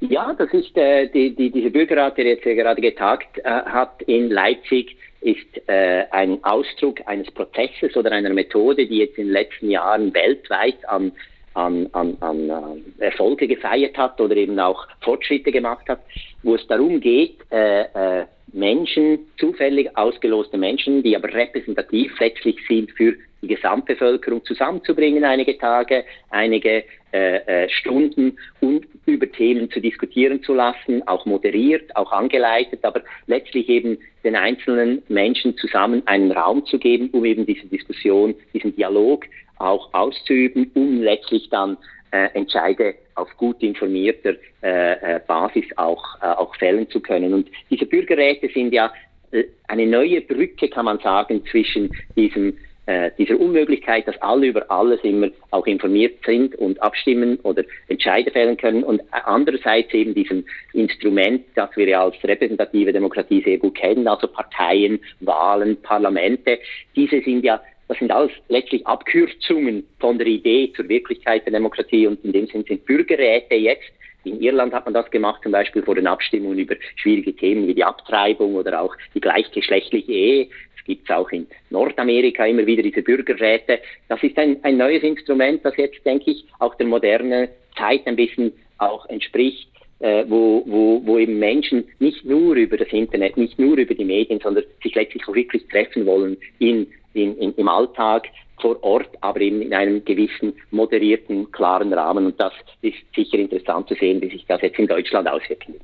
Ja, 0.00 0.34
das 0.34 0.52
ist 0.52 0.76
äh, 0.76 1.08
die, 1.08 1.34
die, 1.34 1.50
diese 1.50 1.70
Bürgerrat, 1.70 2.16
der 2.16 2.26
jetzt 2.26 2.42
gerade 2.42 2.80
getagt 2.80 3.38
äh, 3.38 3.42
hat 3.44 4.02
in 4.02 4.30
Leipzig, 4.30 4.96
ist 5.20 5.68
äh, 5.68 6.04
ein 6.10 6.42
Ausdruck 6.44 7.00
eines 7.06 7.30
Prozesses 7.30 7.96
oder 7.96 8.12
einer 8.12 8.30
Methode, 8.30 8.86
die 8.86 8.98
jetzt 8.98 9.18
in 9.18 9.26
den 9.26 9.32
letzten 9.32 9.70
Jahren 9.70 10.14
weltweit 10.14 10.88
an 10.88 11.12
an, 11.56 11.88
an, 11.92 12.16
an 12.20 12.50
äh, 12.50 13.04
Erfolge 13.06 13.48
gefeiert 13.48 13.96
hat 13.96 14.20
oder 14.20 14.36
eben 14.36 14.58
auch 14.60 14.86
Fortschritte 15.00 15.50
gemacht 15.50 15.88
hat, 15.88 16.00
wo 16.42 16.54
es 16.54 16.66
darum 16.66 17.00
geht, 17.00 17.38
äh, 17.50 18.20
äh, 18.20 18.26
Menschen, 18.52 19.18
zufällig 19.38 19.96
ausgeloste 19.96 20.56
Menschen, 20.56 21.02
die 21.02 21.16
aber 21.16 21.32
repräsentativ 21.32 22.18
letztlich 22.20 22.58
sind 22.68 22.90
für 22.92 23.14
die 23.42 23.48
Gesamtbevölkerung 23.48 24.44
zusammenzubringen, 24.44 25.24
einige 25.24 25.58
Tage, 25.58 26.04
einige 26.30 26.84
äh, 27.12 27.64
äh, 27.64 27.68
Stunden 27.70 28.36
und 28.60 28.86
über 29.06 29.30
Themen 29.30 29.70
zu 29.70 29.80
diskutieren 29.80 30.42
zu 30.42 30.54
lassen, 30.54 31.06
auch 31.06 31.24
moderiert, 31.24 31.94
auch 31.96 32.12
angeleitet, 32.12 32.84
aber 32.84 33.02
letztlich 33.26 33.68
eben 33.68 33.98
den 34.24 34.36
einzelnen 34.36 35.02
Menschen 35.08 35.56
zusammen 35.56 36.02
einen 36.06 36.32
Raum 36.32 36.66
zu 36.66 36.78
geben, 36.78 37.08
um 37.12 37.24
eben 37.24 37.46
diese 37.46 37.66
Diskussion, 37.66 38.34
diesen 38.52 38.74
Dialog 38.74 39.24
auch 39.58 39.94
auszuüben, 39.94 40.70
um 40.74 41.00
letztlich 41.00 41.48
dann 41.48 41.76
äh, 42.10 42.28
Entscheide 42.34 42.94
auf 43.14 43.34
gut 43.36 43.62
informierter 43.62 44.34
äh, 44.62 45.16
äh, 45.16 45.20
Basis 45.26 45.64
auch, 45.76 46.02
äh, 46.20 46.26
auch 46.26 46.54
fällen 46.56 46.88
zu 46.90 47.00
können. 47.00 47.32
Und 47.32 47.48
diese 47.70 47.86
Bürgerräte 47.86 48.48
sind 48.52 48.72
ja 48.72 48.92
äh, 49.30 49.44
eine 49.68 49.86
neue 49.86 50.20
Brücke, 50.20 50.68
kann 50.68 50.84
man 50.84 50.98
sagen, 50.98 51.44
zwischen 51.50 51.90
diesem 52.16 52.56
äh, 52.86 53.10
dieser 53.18 53.38
Unmöglichkeit, 53.38 54.06
dass 54.06 54.20
alle 54.22 54.46
über 54.46 54.70
alles 54.70 55.00
immer 55.02 55.28
auch 55.50 55.66
informiert 55.66 56.18
sind 56.24 56.54
und 56.54 56.80
abstimmen 56.80 57.38
oder 57.42 57.64
Entscheide 57.88 58.30
fällen 58.30 58.56
können 58.56 58.84
und 58.84 59.02
andererseits 59.10 59.92
eben 59.92 60.14
diesem 60.14 60.44
Instrument, 60.72 61.44
das 61.54 61.70
wir 61.76 61.88
ja 61.88 62.04
als 62.04 62.16
repräsentative 62.22 62.92
Demokratie 62.92 63.42
sehr 63.42 63.58
gut 63.58 63.74
kennen, 63.74 64.06
also 64.06 64.28
Parteien, 64.28 65.00
Wahlen, 65.20 65.80
Parlamente, 65.82 66.58
diese 66.94 67.20
sind 67.22 67.44
ja 67.44 67.60
das 67.88 67.98
sind 67.98 68.10
alles 68.10 68.32
letztlich 68.48 68.84
Abkürzungen 68.84 69.86
von 70.00 70.18
der 70.18 70.26
Idee 70.26 70.72
zur 70.74 70.88
Wirklichkeit 70.88 71.44
der 71.46 71.52
Demokratie 71.52 72.08
und 72.08 72.24
in 72.24 72.32
dem 72.32 72.48
Sinn 72.48 72.64
sind 72.66 72.84
Bürgerräte 72.84 73.54
jetzt 73.54 73.92
in 74.26 74.40
Irland 74.40 74.74
hat 74.74 74.84
man 74.84 74.94
das 74.94 75.10
gemacht, 75.10 75.42
zum 75.42 75.52
Beispiel 75.52 75.82
vor 75.82 75.94
den 75.94 76.06
Abstimmungen 76.06 76.58
über 76.58 76.74
schwierige 76.96 77.34
Themen 77.34 77.68
wie 77.68 77.74
die 77.74 77.84
Abtreibung 77.84 78.56
oder 78.56 78.80
auch 78.80 78.94
die 79.14 79.20
gleichgeschlechtliche 79.20 80.12
Ehe. 80.12 80.48
Gibt 80.86 81.10
es 81.10 81.14
auch 81.14 81.30
in 81.30 81.46
Nordamerika 81.70 82.46
immer 82.46 82.64
wieder 82.64 82.82
diese 82.82 83.02
Bürgerräte. 83.02 83.80
Das 84.08 84.22
ist 84.22 84.38
ein, 84.38 84.58
ein 84.62 84.76
neues 84.76 85.02
Instrument, 85.02 85.64
das 85.64 85.76
jetzt, 85.76 86.04
denke 86.06 86.30
ich, 86.30 86.44
auch 86.60 86.74
der 86.76 86.86
modernen 86.86 87.48
Zeit 87.76 88.06
ein 88.06 88.16
bisschen 88.16 88.52
auch 88.78 89.06
entspricht. 89.08 89.68
Äh, 89.98 90.26
wo, 90.28 90.62
wo, 90.66 91.00
wo 91.06 91.16
eben 91.16 91.38
Menschen 91.38 91.84
nicht 92.00 92.22
nur 92.26 92.54
über 92.54 92.76
das 92.76 92.88
Internet, 92.88 93.38
nicht 93.38 93.58
nur 93.58 93.78
über 93.78 93.94
die 93.94 94.04
Medien, 94.04 94.38
sondern 94.40 94.64
sich 94.82 94.94
letztlich 94.94 95.26
auch 95.26 95.34
wirklich 95.34 95.66
treffen 95.68 96.04
wollen 96.04 96.36
in 96.58 96.86
in, 97.16 97.36
in, 97.38 97.54
im 97.54 97.68
Alltag 97.68 98.28
vor 98.60 98.82
Ort, 98.82 99.10
aber 99.20 99.40
eben 99.40 99.60
in 99.62 99.74
einem 99.74 100.04
gewissen 100.04 100.54
moderierten, 100.70 101.50
klaren 101.50 101.92
Rahmen. 101.92 102.26
Und 102.26 102.40
das 102.40 102.52
ist 102.82 102.96
sicher 103.14 103.38
interessant 103.38 103.88
zu 103.88 103.94
sehen, 103.94 104.20
wie 104.20 104.30
sich 104.30 104.44
das 104.46 104.62
jetzt 104.62 104.78
in 104.78 104.86
Deutschland 104.86 105.28
auswirken 105.28 105.74
wird. 105.74 105.82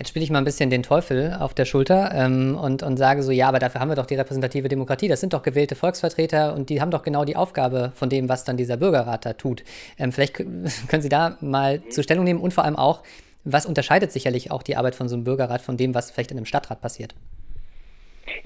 Jetzt 0.00 0.08
spiele 0.08 0.24
ich 0.24 0.30
mal 0.30 0.38
ein 0.38 0.46
bisschen 0.46 0.70
den 0.70 0.82
Teufel 0.82 1.36
auf 1.38 1.52
der 1.52 1.66
Schulter 1.66 2.10
ähm, 2.14 2.56
und, 2.56 2.82
und 2.82 2.96
sage 2.96 3.22
so, 3.22 3.32
ja, 3.32 3.48
aber 3.48 3.58
dafür 3.58 3.82
haben 3.82 3.90
wir 3.90 3.96
doch 3.96 4.06
die 4.06 4.14
repräsentative 4.14 4.66
Demokratie. 4.66 5.08
Das 5.08 5.20
sind 5.20 5.34
doch 5.34 5.42
gewählte 5.42 5.74
Volksvertreter 5.74 6.54
und 6.54 6.70
die 6.70 6.80
haben 6.80 6.90
doch 6.90 7.02
genau 7.02 7.26
die 7.26 7.36
Aufgabe 7.36 7.92
von 7.94 8.08
dem, 8.08 8.30
was 8.30 8.44
dann 8.44 8.56
dieser 8.56 8.78
Bürgerrat 8.78 9.26
da 9.26 9.34
tut. 9.34 9.62
Ähm, 9.98 10.10
vielleicht 10.10 10.36
können 10.88 11.02
Sie 11.02 11.10
da 11.10 11.36
mal 11.42 11.82
zur 11.90 12.02
Stellung 12.02 12.24
nehmen 12.24 12.40
und 12.40 12.54
vor 12.54 12.64
allem 12.64 12.76
auch, 12.76 13.02
was 13.44 13.66
unterscheidet 13.66 14.10
sicherlich 14.10 14.50
auch 14.50 14.62
die 14.62 14.74
Arbeit 14.74 14.94
von 14.94 15.06
so 15.06 15.16
einem 15.16 15.24
Bürgerrat 15.24 15.60
von 15.60 15.76
dem, 15.76 15.94
was 15.94 16.10
vielleicht 16.10 16.30
in 16.30 16.38
einem 16.38 16.46
Stadtrat 16.46 16.80
passiert? 16.80 17.14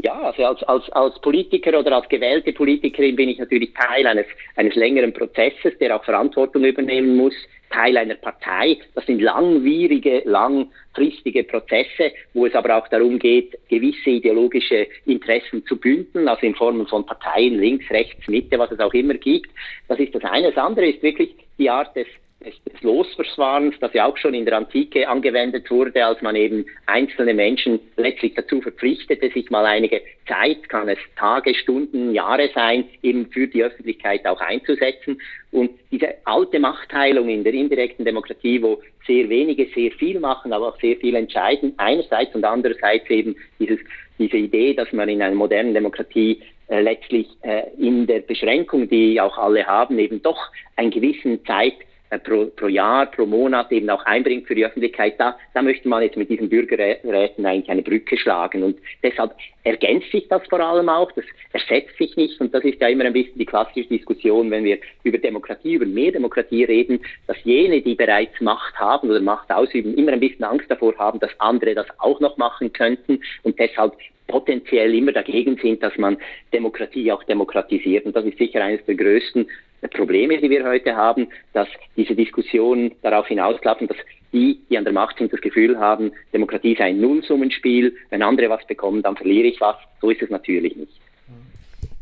Ja, 0.03 0.21
also 0.21 0.45
als, 0.45 0.63
als, 0.65 0.91
als 0.93 1.19
Politiker 1.21 1.79
oder 1.79 1.97
als 1.97 2.09
gewählte 2.09 2.53
Politikerin 2.53 3.17
bin 3.17 3.29
ich 3.29 3.39
natürlich 3.39 3.73
Teil 3.75 4.07
eines, 4.07 4.27
eines 4.57 4.75
längeren 4.75 5.13
Prozesses, 5.13 5.77
der 5.79 5.97
auch 5.97 6.05
Verantwortung 6.05 6.65
übernehmen 6.65 7.17
muss, 7.17 7.35
Teil 7.71 7.97
einer 7.97 8.15
Partei. 8.15 8.79
Das 8.95 9.05
sind 9.07 9.21
langwierige, 9.21 10.23
langfristige 10.25 11.45
Prozesse, 11.45 12.13
wo 12.33 12.47
es 12.47 12.55
aber 12.55 12.77
auch 12.77 12.89
darum 12.89 13.19
geht, 13.19 13.59
gewisse 13.69 14.11
ideologische 14.11 14.87
Interessen 15.07 15.65
zu 15.67 15.77
bündeln, 15.77 16.29
also 16.29 16.47
in 16.47 16.55
Form 16.55 16.87
von 16.87 17.05
Parteien 17.05 17.59
links, 17.59 17.91
rechts, 17.91 18.29
Mitte, 18.29 18.59
was 18.59 18.71
es 18.71 18.81
auch 18.81 18.95
immer 18.95 19.15
gibt. 19.15 19.51
Das 19.89 19.99
ist 19.99 20.15
das 20.15 20.25
eine. 20.25 20.53
Das 20.53 20.65
andere 20.65 20.87
ist 20.87 21.03
wirklich 21.03 21.35
die 21.59 21.69
Art 21.69 21.95
des 21.97 22.07
des 22.45 22.83
Losverfahrens, 22.83 23.75
das 23.81 23.93
ja 23.95 24.07
auch 24.07 24.17
schon 24.17 24.35
in 24.35 24.45
der 24.45 24.57
Antike 24.57 25.09
angewendet 25.09 25.71
wurde, 25.71 26.05
als 26.05 26.21
man 26.23 26.37
eben 26.37 26.65
einzelne 26.87 27.35
Menschen 27.35 27.81
letztlich 27.97 28.35
dazu 28.35 28.61
verpflichtete, 28.61 29.31
sich 29.31 29.51
mal 29.51 29.65
einige 29.65 30.03
Zeit, 30.29 30.69
kann 30.69 30.89
es 30.89 30.99
Tage, 31.17 31.55
Stunden, 31.55 32.13
Jahre 32.13 32.51
sein, 32.55 32.85
eben 33.03 33.27
für 33.31 33.47
die 33.47 33.63
Öffentlichkeit 33.63 34.27
auch 34.27 34.41
einzusetzen. 34.41 35.21
Und 35.51 35.71
diese 35.91 36.15
alte 36.25 36.59
Machtteilung 36.59 37.29
in 37.29 37.45
der 37.45 37.55
indirekten 37.55 38.05
Demokratie, 38.05 38.63
wo 38.63 38.83
sehr 39.07 39.29
wenige 39.29 39.67
sehr 39.75 39.91
viel 39.93 40.21
machen, 40.21 40.53
aber 40.53 40.69
auch 40.69 40.81
sehr 40.81 40.97
viel 40.97 41.15
entscheiden, 41.15 41.75
einerseits 41.77 42.35
und 42.35 42.45
andererseits 42.45 43.09
eben 43.11 43.37
dieses 43.59 43.79
diese 44.19 44.37
Idee, 44.37 44.75
dass 44.75 44.93
man 44.93 45.09
in 45.09 45.21
einer 45.23 45.35
modernen 45.35 45.75
Demokratie 45.75 46.41
äh, 46.69 46.81
letztlich 46.81 47.27
äh, 47.43 47.63
in 47.79 48.07
der 48.07 48.21
Beschränkung, 48.21 48.89
die 48.89 49.21
auch 49.21 49.37
alle 49.39 49.67
haben, 49.67 49.99
eben 49.99 50.23
doch 50.23 50.39
einen 50.77 50.91
gewissen 50.91 51.45
Zeit 51.45 51.75
pro, 52.19 52.47
pro 52.47 52.69
Jahr, 52.69 53.07
pro 53.07 53.27
Monat 53.27 53.71
eben 53.73 53.89
auch 53.91 54.05
einbringt 54.05 54.47
für 54.47 54.55
die 54.55 54.65
Öffentlichkeit, 54.65 55.15
da, 55.19 55.37
da 55.55 55.63
möchte 55.63 55.89
man 55.89 56.03
jetzt 56.03 56.17
mit 56.17 56.31
diesen 56.31 56.49
Bürgerräten 56.49 57.47
eigentlich 57.47 57.69
eine 57.69 57.83
Brücke 57.83 58.17
schlagen. 58.17 58.63
Und 58.63 58.79
deshalb 59.03 59.33
ergänzt 59.65 60.11
sich 60.11 60.29
das 60.29 60.43
vor 60.49 60.61
allem 60.61 60.89
auch, 60.89 61.11
das 61.13 61.25
ersetzt 61.53 61.97
sich 61.99 62.17
nicht. 62.17 62.41
Und 62.41 62.55
das 62.55 62.65
ist 62.65 62.81
ja 62.81 62.89
immer 62.89 63.05
ein 63.05 63.13
bisschen 63.13 63.39
die 63.39 63.47
klassische 63.47 63.89
Diskussion, 63.89 64.51
wenn 64.51 64.65
wir 64.65 64.79
über 65.03 65.19
Demokratie, 65.19 65.75
über 65.75 65.87
mehr 65.87 66.13
Demokratie 66.13 66.65
reden, 66.65 67.01
dass 67.27 67.37
jene, 67.45 67.81
die 67.81 67.95
bereits 67.95 68.41
Macht 68.41 68.75
haben 68.77 69.11
oder 69.11 69.21
Macht 69.21 69.51
ausüben, 69.51 69.95
immer 69.95 70.13
ein 70.13 70.21
bisschen 70.21 70.45
Angst 70.45 70.71
davor 70.71 70.95
haben, 70.99 71.21
dass 71.21 71.31
andere 71.39 71.75
das 71.75 71.87
auch 71.99 72.21
noch 72.21 72.37
machen 72.37 72.73
könnten 72.73 73.21
und 73.43 73.59
deshalb 73.59 73.95
potenziell 74.27 74.95
immer 74.95 75.13
dagegen 75.13 75.59
sind, 75.61 75.83
dass 75.83 75.97
man 75.99 76.17
Demokratie 76.53 77.13
auch 77.13 77.23
demokratisiert. 77.25 78.07
Und 78.07 78.17
das 78.17 78.25
ist 78.25 78.39
sicher 78.39 78.63
eines 78.63 78.85
der 78.87 78.95
größten 78.95 79.47
Probleme, 79.91 80.39
die 80.39 80.51
wir 80.51 80.65
heute 80.65 80.97
haben, 80.97 81.29
dass 81.53 81.69
diese 81.97 82.15
Diskussionen 82.15 82.93
darauf 83.03 83.27
hinauslaufen, 83.27 83.87
dass 83.87 83.97
die, 84.33 84.61
die 84.69 84.77
an 84.77 84.85
der 84.85 84.93
Macht 84.93 85.19
sind, 85.19 85.33
das 85.33 85.41
Gefühl 85.41 85.79
haben, 85.79 86.13
Demokratie 86.33 86.75
sei 86.77 86.87
ein 86.87 87.01
Nullsummenspiel. 87.01 87.97
Wenn 88.11 88.23
andere 88.23 88.51
was 88.51 88.67
bekommen, 88.67 89.03
dann 89.03 89.17
verliere 89.17 89.47
ich 89.47 89.61
was. 89.61 89.77
So 90.01 90.11
ist 90.11 90.23
es 90.23 90.31
natürlich 90.31 90.77
nicht. 90.77 91.01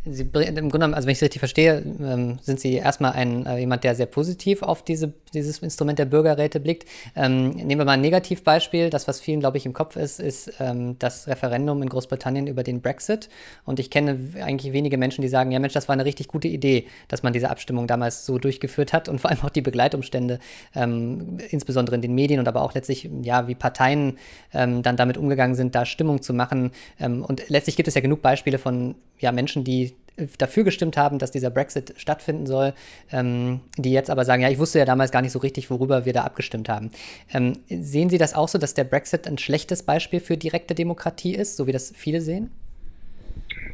Sie, 0.05 0.23
Im 0.23 0.69
Grunde, 0.69 0.87
also 0.97 1.07
wenn 1.07 1.12
ich 1.12 1.19
es 1.19 1.23
richtig 1.23 1.38
verstehe, 1.38 1.81
ähm, 2.01 2.38
sind 2.43 2.59
Sie 2.59 2.75
erstmal 2.75 3.12
ein, 3.12 3.47
äh, 3.47 3.59
jemand, 3.59 3.85
der 3.85 3.95
sehr 3.95 4.07
positiv 4.07 4.62
auf 4.62 4.83
diese, 4.83 5.12
dieses 5.33 5.61
Instrument 5.61 5.97
der 5.97 6.07
Bürgerräte 6.07 6.59
blickt. 6.59 6.88
Ähm, 7.15 7.51
nehmen 7.51 7.79
wir 7.79 7.85
mal 7.85 7.93
ein 7.93 8.01
Negativbeispiel. 8.01 8.91
Das, 8.91 9.07
was 9.07 9.21
vielen, 9.21 9.38
glaube 9.38 9.59
ich, 9.59 9.67
im 9.67 9.73
Kopf 9.73 9.95
ist, 9.95 10.19
ist 10.19 10.55
ähm, 10.59 10.97
das 10.99 11.29
Referendum 11.29 11.81
in 11.83 11.88
Großbritannien 11.88 12.49
über 12.49 12.65
den 12.65 12.81
Brexit. 12.81 13.29
Und 13.65 13.79
ich 13.79 13.91
kenne 13.91 14.19
eigentlich 14.43 14.73
wenige 14.73 14.99
Menschen, 14.99 15.23
die 15.23 15.29
sagen, 15.29 15.53
ja 15.53 15.61
Mensch, 15.61 15.73
das 15.73 15.87
war 15.87 15.93
eine 15.93 16.05
richtig 16.05 16.27
gute 16.27 16.49
Idee, 16.49 16.87
dass 17.07 17.23
man 17.23 17.33
diese 17.33 17.49
Abstimmung 17.49 17.87
damals 17.87 18.27
so 18.27 18.38
durchgeführt 18.38 18.93
hat 18.93 19.09
und 19.09 19.21
vor 19.21 19.31
allem 19.31 19.41
auch 19.43 19.51
die 19.51 19.62
Begleitumstände, 19.62 20.41
ähm, 20.75 21.38
insbesondere 21.51 21.95
in 21.95 22.03
den 22.03 22.17
Medien 22.17 22.41
und 22.41 22.49
aber 22.49 22.62
auch 22.62 22.75
letztlich, 22.75 23.09
ja, 23.23 23.47
wie 23.47 23.55
Parteien 23.55 24.19
ähm, 24.53 24.83
dann 24.83 24.97
damit 24.97 25.17
umgegangen 25.17 25.55
sind, 25.55 25.77
da 25.77 25.87
Stimmung 25.87 26.23
zu 26.23 26.35
machen. 26.35 26.73
Ähm, 26.99 27.25
und 27.25 27.49
letztlich 27.49 27.77
gibt 27.77 27.87
es 27.87 27.95
ja 27.95 28.01
genug 28.01 28.21
Beispiele 28.21 28.59
von 28.59 28.97
ja, 29.21 29.31
Menschen, 29.31 29.62
die 29.62 29.91
dafür 30.38 30.64
gestimmt 30.64 30.96
haben, 30.96 31.18
dass 31.18 31.31
dieser 31.31 31.51
Brexit 31.51 31.94
stattfinden 31.96 32.46
soll, 32.46 32.75
ähm, 33.12 33.61
die 33.77 33.92
jetzt 33.92 34.11
aber 34.11 34.25
sagen, 34.25 34.42
ja, 34.42 34.51
ich 34.51 34.59
wusste 34.59 34.79
ja 34.79 34.85
damals 34.85 35.11
gar 35.11 35.22
nicht 35.22 35.33
so 35.33 35.38
richtig, 35.38 35.70
worüber 35.70 36.05
wir 36.05 36.12
da 36.12 36.22
abgestimmt 36.22 36.68
haben. 36.68 36.90
Ähm, 37.33 37.55
sehen 37.68 38.11
Sie 38.11 38.18
das 38.18 38.35
auch 38.35 38.48
so, 38.48 38.59
dass 38.59 38.75
der 38.75 38.85
Brexit 38.85 39.27
ein 39.27 39.38
schlechtes 39.38 39.83
Beispiel 39.83 40.20
für 40.20 40.37
direkte 40.37 40.75
Demokratie 40.75 41.35
ist, 41.35 41.57
so 41.57 41.66
wie 41.66 41.72
das 41.72 41.92
viele 41.96 42.20
sehen? 42.20 42.51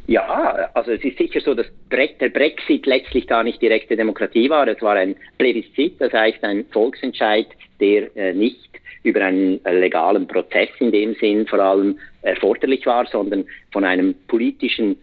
Ja, 0.07 0.71
also 0.73 0.93
es 0.93 1.05
ist 1.05 1.19
sicher 1.19 1.41
so, 1.41 1.55
dass 1.55 1.67
der 1.91 2.31
Brexit 2.31 2.87
letztlich 2.87 3.27
gar 3.27 3.43
nicht 3.43 3.61
direkte 3.61 3.95
Demokratie 3.95 4.49
war. 4.49 4.67
Es 4.67 4.81
war 4.81 4.95
ein 4.95 5.15
Plebiszit, 5.37 6.01
das 6.01 6.13
heißt 6.13 6.43
ein 6.45 6.65
Volksentscheid, 6.71 7.47
der 7.79 8.17
äh, 8.17 8.33
nicht 8.33 8.69
über 9.03 9.21
einen 9.21 9.65
äh, 9.67 9.79
legalen 9.79 10.27
Prozess 10.27 10.71
in 10.79 10.93
dem 10.93 11.15
Sinn 11.17 11.47
vor 11.47 11.59
allem 11.61 11.99
erforderlich 12.23 12.87
war, 12.87 13.07
sondern 13.07 13.45
von 13.71 13.85
einem 13.85 14.15
politischen 14.29 14.97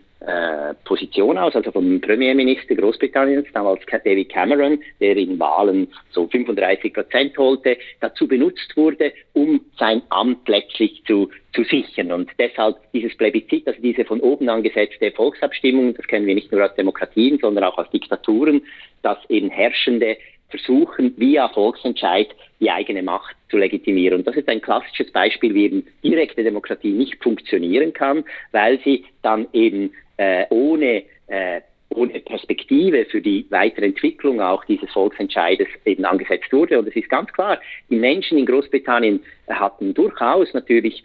Position 0.86 1.38
aus, 1.38 1.56
also 1.56 1.72
vom 1.72 2.02
Premierminister 2.02 2.76
Großbritanniens, 2.76 3.48
damals 3.54 3.82
David 3.86 4.30
Cameron, 4.30 4.80
der 5.00 5.18
in 5.18 5.38
Wahlen 5.40 5.88
so 6.10 6.28
35 6.28 6.94
Prozent 6.94 7.38
holte, 7.38 7.78
dazu 8.00 8.28
benutzt 8.28 8.76
wurde, 8.76 9.14
um 9.34 9.62
sein 9.78 10.02
Amt 10.10 10.48
letztlich 10.48 11.04
zu, 11.06 11.30
zu 11.54 11.64
sichern. 11.64 12.12
Und 12.12 12.32
deshalb 12.40 12.78
dieses 12.94 13.16
Plebiszit, 13.18 13.68
also 13.68 13.80
diese 13.82 14.06
von 14.06 14.20
oben 14.22 14.50
angesetzte 14.50 15.12
Volksabstimmung, 15.12 15.94
das 15.94 16.08
kennen 16.08 16.26
wir 16.26 16.36
nicht 16.36 16.52
nur 16.52 16.66
aus 16.66 16.76
Demokratien, 16.76 17.38
sondern 17.40 17.66
auch 17.66 17.78
aus 17.78 17.90
Diktaturen, 17.92 18.62
dass 19.04 19.18
eben 19.30 19.50
Herrschende 19.50 20.18
versuchen, 20.50 21.14
via 21.18 21.50
Volksentscheid 21.50 22.30
die 22.60 22.72
eigene 22.72 23.04
Macht 23.04 23.36
zu 23.50 23.58
legitimieren. 23.58 24.20
Und 24.20 24.28
das 24.28 24.36
ist 24.36 24.48
ein 24.48 24.62
klassisches 24.62 25.12
Beispiel, 25.12 25.54
wie 25.54 25.66
eben 25.66 25.88
direkte 26.04 26.44
Demokratie 26.44 26.92
nicht 26.92 27.22
funktionieren 27.22 27.94
kann, 27.94 28.24
weil 28.52 28.80
sie 28.84 29.06
dann 29.22 29.48
eben 29.54 29.92
äh, 30.18 30.46
ohne, 30.50 31.04
äh, 31.28 31.62
ohne 31.90 32.20
Perspektive 32.20 33.06
für 33.06 33.22
die 33.22 33.46
weitere 33.50 33.86
Entwicklung 33.86 34.42
auch 34.42 34.66
dieses 34.66 34.92
Volksentscheides 34.92 35.68
eben 35.86 36.06
angesetzt 36.06 36.52
wurde. 36.52 36.80
Und 36.80 36.88
es 36.88 36.96
ist 36.96 37.10
ganz 37.10 37.32
klar, 37.32 37.60
die 37.90 37.96
Menschen 37.96 38.38
in 38.38 38.46
Großbritannien 38.46 39.22
hatten 39.50 39.94
durchaus 39.94 40.54
natürlich 40.54 41.04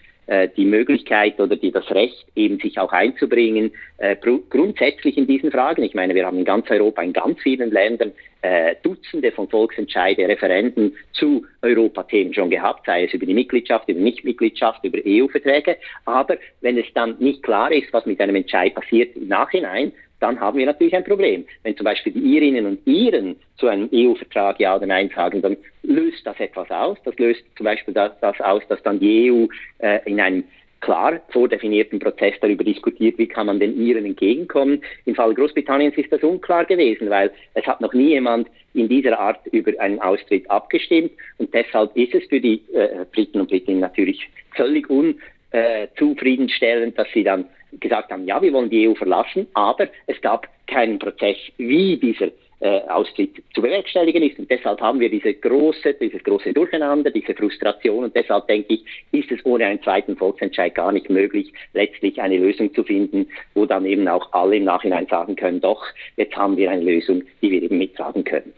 die 0.57 0.65
Möglichkeit 0.65 1.41
oder 1.41 1.57
die, 1.57 1.73
das 1.73 1.91
Recht, 1.91 2.25
eben 2.37 2.59
sich 2.61 2.79
auch 2.79 2.93
einzubringen, 2.93 3.73
äh, 3.99 4.17
grundsätzlich 4.17 5.19
in 5.19 5.27
diesen 5.27 5.51
Fragen. 5.51 5.83
Ich 5.83 5.95
meine, 5.95 6.15
wir 6.15 6.25
haben 6.25 6.39
in 6.39 6.45
ganz 6.45 6.71
Europa, 6.71 7.03
in 7.03 7.13
ganz 7.13 7.41
vielen 7.41 7.71
Ländern 7.71 8.13
äh, 8.43 8.77
Dutzende 8.83 9.33
von 9.33 9.49
Volksentscheide, 9.49 10.29
Referenden 10.29 10.97
zu 11.13 11.45
Europathemen 11.63 12.33
schon 12.33 12.49
gehabt, 12.49 12.87
sei 12.87 13.05
es 13.05 13.13
über 13.13 13.27
die 13.27 13.35
Mitgliedschaft, 13.35 13.89
über 13.89 14.01
Nichtmitgliedschaft, 14.01 14.85
über 14.85 14.99
EU-Verträge. 15.05 15.77
Aber 16.05 16.37
wenn 16.61 16.79
es 16.79 16.87
dann 16.95 17.17
nicht 17.19 17.43
klar 17.43 17.73
ist, 17.73 17.93
was 17.93 18.07
mit 18.07 18.21
einem 18.21 18.37
Entscheid 18.37 18.75
passiert 18.75 19.17
im 19.17 19.29
Nachhinein, 19.29 19.93
dann 20.21 20.39
haben 20.39 20.59
wir 20.59 20.67
natürlich 20.67 20.95
ein 20.95 21.05
Problem. 21.05 21.47
Wenn 21.63 21.77
zum 21.77 21.85
Beispiel 21.85 22.13
die 22.13 22.21
Irinnen 22.21 22.67
und 22.67 22.87
Iren 22.87 23.37
zu 23.57 23.69
einem 23.69 23.89
EU-Vertrag 23.93 24.61
Ja 24.61 24.77
oder 24.77 24.87
Nein 24.87 25.11
sagen, 25.15 25.43
dann 25.43 25.57
löst 25.83 26.27
das 26.27 26.39
etwas 26.39 26.71
aus. 26.71 26.99
Das 27.05 27.17
löst 27.19 27.43
zum 27.57 27.65
Beispiel 27.65 27.95
das, 27.95 28.13
das 28.21 28.39
aus, 28.41 28.63
dass 28.69 28.83
dann 28.83 29.01
die 29.01 29.31
EU 29.31 29.47
äh, 29.79 30.01
in 30.05 30.21
einem 30.21 30.45
klar 30.81 31.21
vordefinierten 31.29 31.99
Prozess 31.99 32.35
darüber 32.41 32.65
diskutiert, 32.65 33.19
wie 33.19 33.27
kann 33.27 33.45
man 33.47 33.61
den 33.61 33.79
Iren 33.79 34.07
entgegenkommen. 34.07 34.83
Im 35.05 35.15
Fall 35.15 35.35
Großbritanniens 35.35 35.95
ist 35.97 36.11
das 36.13 36.23
unklar 36.23 36.65
gewesen, 36.65 37.11
weil 37.11 37.31
es 37.55 37.67
hat 37.67 37.81
noch 37.81 37.93
nie 37.93 38.11
jemand 38.11 38.49
in 38.75 38.89
dieser 38.89 39.19
Art 39.19 39.45
über 39.49 39.73
einen 39.81 40.01
Austritt 40.01 40.49
abgestimmt 40.51 41.11
und 41.39 41.53
deshalb 41.53 41.97
ist 41.97 42.15
es 42.15 42.25
für 42.29 42.41
die 42.41 42.63
äh, 42.73 43.05
Briten 43.13 43.41
und 43.41 43.51
Britinnen 43.51 43.81
natürlich 43.81 44.29
völlig 44.55 44.89
unzufriedenstellend, 44.89 46.95
äh, 46.95 46.97
dass 46.97 47.09
sie 47.13 47.25
dann 47.25 47.47
gesagt 47.79 48.11
haben, 48.11 48.27
ja, 48.27 48.41
wir 48.43 48.53
wollen 48.53 48.71
die 48.71 48.89
EU 48.89 48.95
verlassen, 48.95 49.47
aber 49.55 49.89
es 50.07 50.21
gab 50.21 50.49
keinen 50.67 50.99
Prozess, 50.99 51.37
wie 51.57 51.97
dieser 51.97 52.29
äh, 52.61 52.81
Austritt 52.89 53.43
zu 53.55 53.63
bewerkstelligen 53.63 54.23
ist. 54.23 54.39
Und 54.39 54.51
deshalb 54.51 54.81
haben 54.81 55.01
wir 55.01 55.09
diese 55.11 55.33
große, 55.33 55.95
dieses 55.95 56.23
große 56.23 56.53
Durcheinander, 56.53 57.11
diese 57.11 57.35
Frustration. 57.35 58.05
Und 58.05 58.15
deshalb 58.15 58.47
denke 58.49 58.75
ich, 58.75 58.85
ist 59.13 59.31
es 59.31 59.45
ohne 59.45 59.67
einen 59.67 59.83
zweiten 59.83 60.17
Volksentscheid 60.17 60.75
gar 60.75 60.93
nicht 60.93 61.09
möglich, 61.09 61.53
letztlich 61.73 62.21
eine 62.21 62.37
Lösung 62.37 62.73
zu 62.75 62.85
finden, 62.85 63.27
wo 63.55 63.67
dann 63.67 63.87
eben 63.87 64.07
auch 64.09 64.33
alle 64.33 64.57
im 64.57 64.65
Nachhinein 64.65 65.07
sagen 65.07 65.37
können, 65.37 65.61
doch, 65.61 65.83
jetzt 66.17 66.37
haben 66.37 66.57
wir 66.57 66.71
eine 66.71 66.85
Lösung, 66.85 67.23
die 67.41 67.51
wir 67.51 67.63
eben 67.63 67.79
mittragen 67.79 68.25
können. 68.25 68.53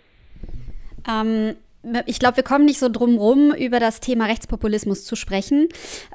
Ähm, 1.09 1.57
ich 2.07 2.19
glaube, 2.19 2.37
wir 2.37 2.45
kommen 2.45 2.65
nicht 2.65 2.79
so 2.79 2.89
drum 2.89 3.19
rum, 3.19 3.53
über 3.53 3.81
das 3.81 4.01
Thema 4.01 4.27
Rechtspopulismus 4.27 5.05
zu 5.05 5.17
sprechen. 5.17 5.69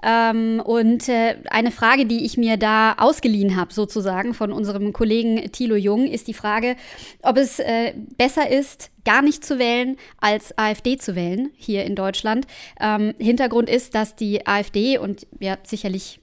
Ähm, 0.04 0.62
und 0.64 1.10
äh, 1.10 1.36
eine 1.50 1.72
Frage, 1.72 2.06
die 2.06 2.26
ich 2.26 2.38
mir 2.38 2.58
da 2.58 2.94
ausgeliehen 2.94 3.56
habe, 3.56 3.74
sozusagen 3.74 4.34
von 4.34 4.52
unserem 4.52 4.94
Kollegen 4.94 5.52
Thilo 5.52 5.76
Jung, 5.76 6.08
ist 6.08 6.28
die 6.28 6.34
Frage, 6.34 6.76
ob 7.22 7.38
es 7.38 7.60
äh, 7.60 7.94
besser 8.18 8.50
ist, 8.50 8.92
gar 9.04 9.22
nicht 9.22 9.46
zu 9.46 9.60
wählen, 9.60 9.98
als 10.20 10.58
AfD 10.58 10.98
zu 10.98 11.16
wählen 11.16 11.52
hier 11.56 11.86
in 11.86 11.96
Deutschland. 11.96 12.48
Ähm, 12.80 13.14
Hintergrund 13.20 13.70
ist, 13.70 13.96
dass 13.96 14.16
die 14.16 14.46
AfD 14.48 14.98
und 14.98 15.28
ja 15.40 15.58
sicherlich 15.64 16.20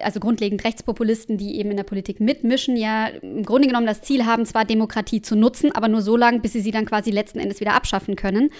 also 0.00 0.20
grundlegend 0.20 0.64
Rechtspopulisten, 0.64 1.38
die 1.38 1.58
eben 1.58 1.70
in 1.70 1.76
der 1.76 1.84
Politik 1.84 2.20
mitmischen, 2.20 2.76
ja 2.76 3.08
im 3.22 3.44
Grunde 3.44 3.68
genommen 3.68 3.86
das 3.86 4.02
Ziel 4.02 4.26
haben, 4.26 4.44
zwar 4.44 4.64
Demokratie 4.64 5.22
zu 5.22 5.36
nutzen, 5.36 5.72
aber 5.74 5.88
nur 5.88 6.02
so 6.02 6.16
lange, 6.16 6.40
bis 6.40 6.52
sie 6.52 6.60
sie 6.60 6.70
dann 6.70 6.84
quasi 6.84 7.10
letzten 7.10 7.38
Endes 7.38 7.60
wieder 7.60 7.74
abschaffen 7.74 8.16
können. 8.16 8.50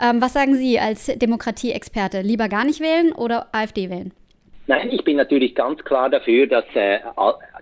Ähm, 0.00 0.20
was 0.20 0.32
sagen 0.32 0.54
Sie 0.54 0.78
als 0.78 1.06
Demokratieexperte? 1.06 2.20
Lieber 2.20 2.48
gar 2.48 2.64
nicht 2.64 2.80
wählen 2.80 3.12
oder 3.12 3.48
AfD 3.52 3.90
wählen? 3.90 4.12
Nein, 4.66 4.90
ich 4.90 5.04
bin 5.04 5.16
natürlich 5.16 5.54
ganz 5.54 5.84
klar 5.84 6.08
dafür, 6.08 6.46
dass 6.46 6.64
äh, 6.74 6.98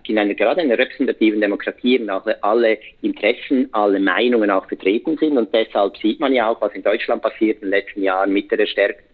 in 0.07 0.17
einer, 0.17 0.33
gerade 0.33 0.61
in 0.61 0.71
einer 0.71 0.79
repräsentativen 0.79 1.41
Demokratie 1.41 1.95
eben 1.95 2.09
auch 2.09 2.25
alle 2.41 2.77
Interessen, 3.01 3.69
alle 3.71 3.99
Meinungen 3.99 4.49
auch 4.49 4.67
vertreten 4.67 5.17
sind. 5.17 5.37
Und 5.37 5.53
deshalb 5.53 5.97
sieht 5.97 6.19
man 6.19 6.33
ja 6.33 6.49
auch, 6.49 6.61
was 6.61 6.73
in 6.73 6.83
Deutschland 6.83 7.21
passiert 7.21 7.57
in 7.61 7.69
den 7.69 7.69
letzten 7.71 8.03
Jahren 8.03 8.31
mit 8.33 8.51
der 8.51 8.59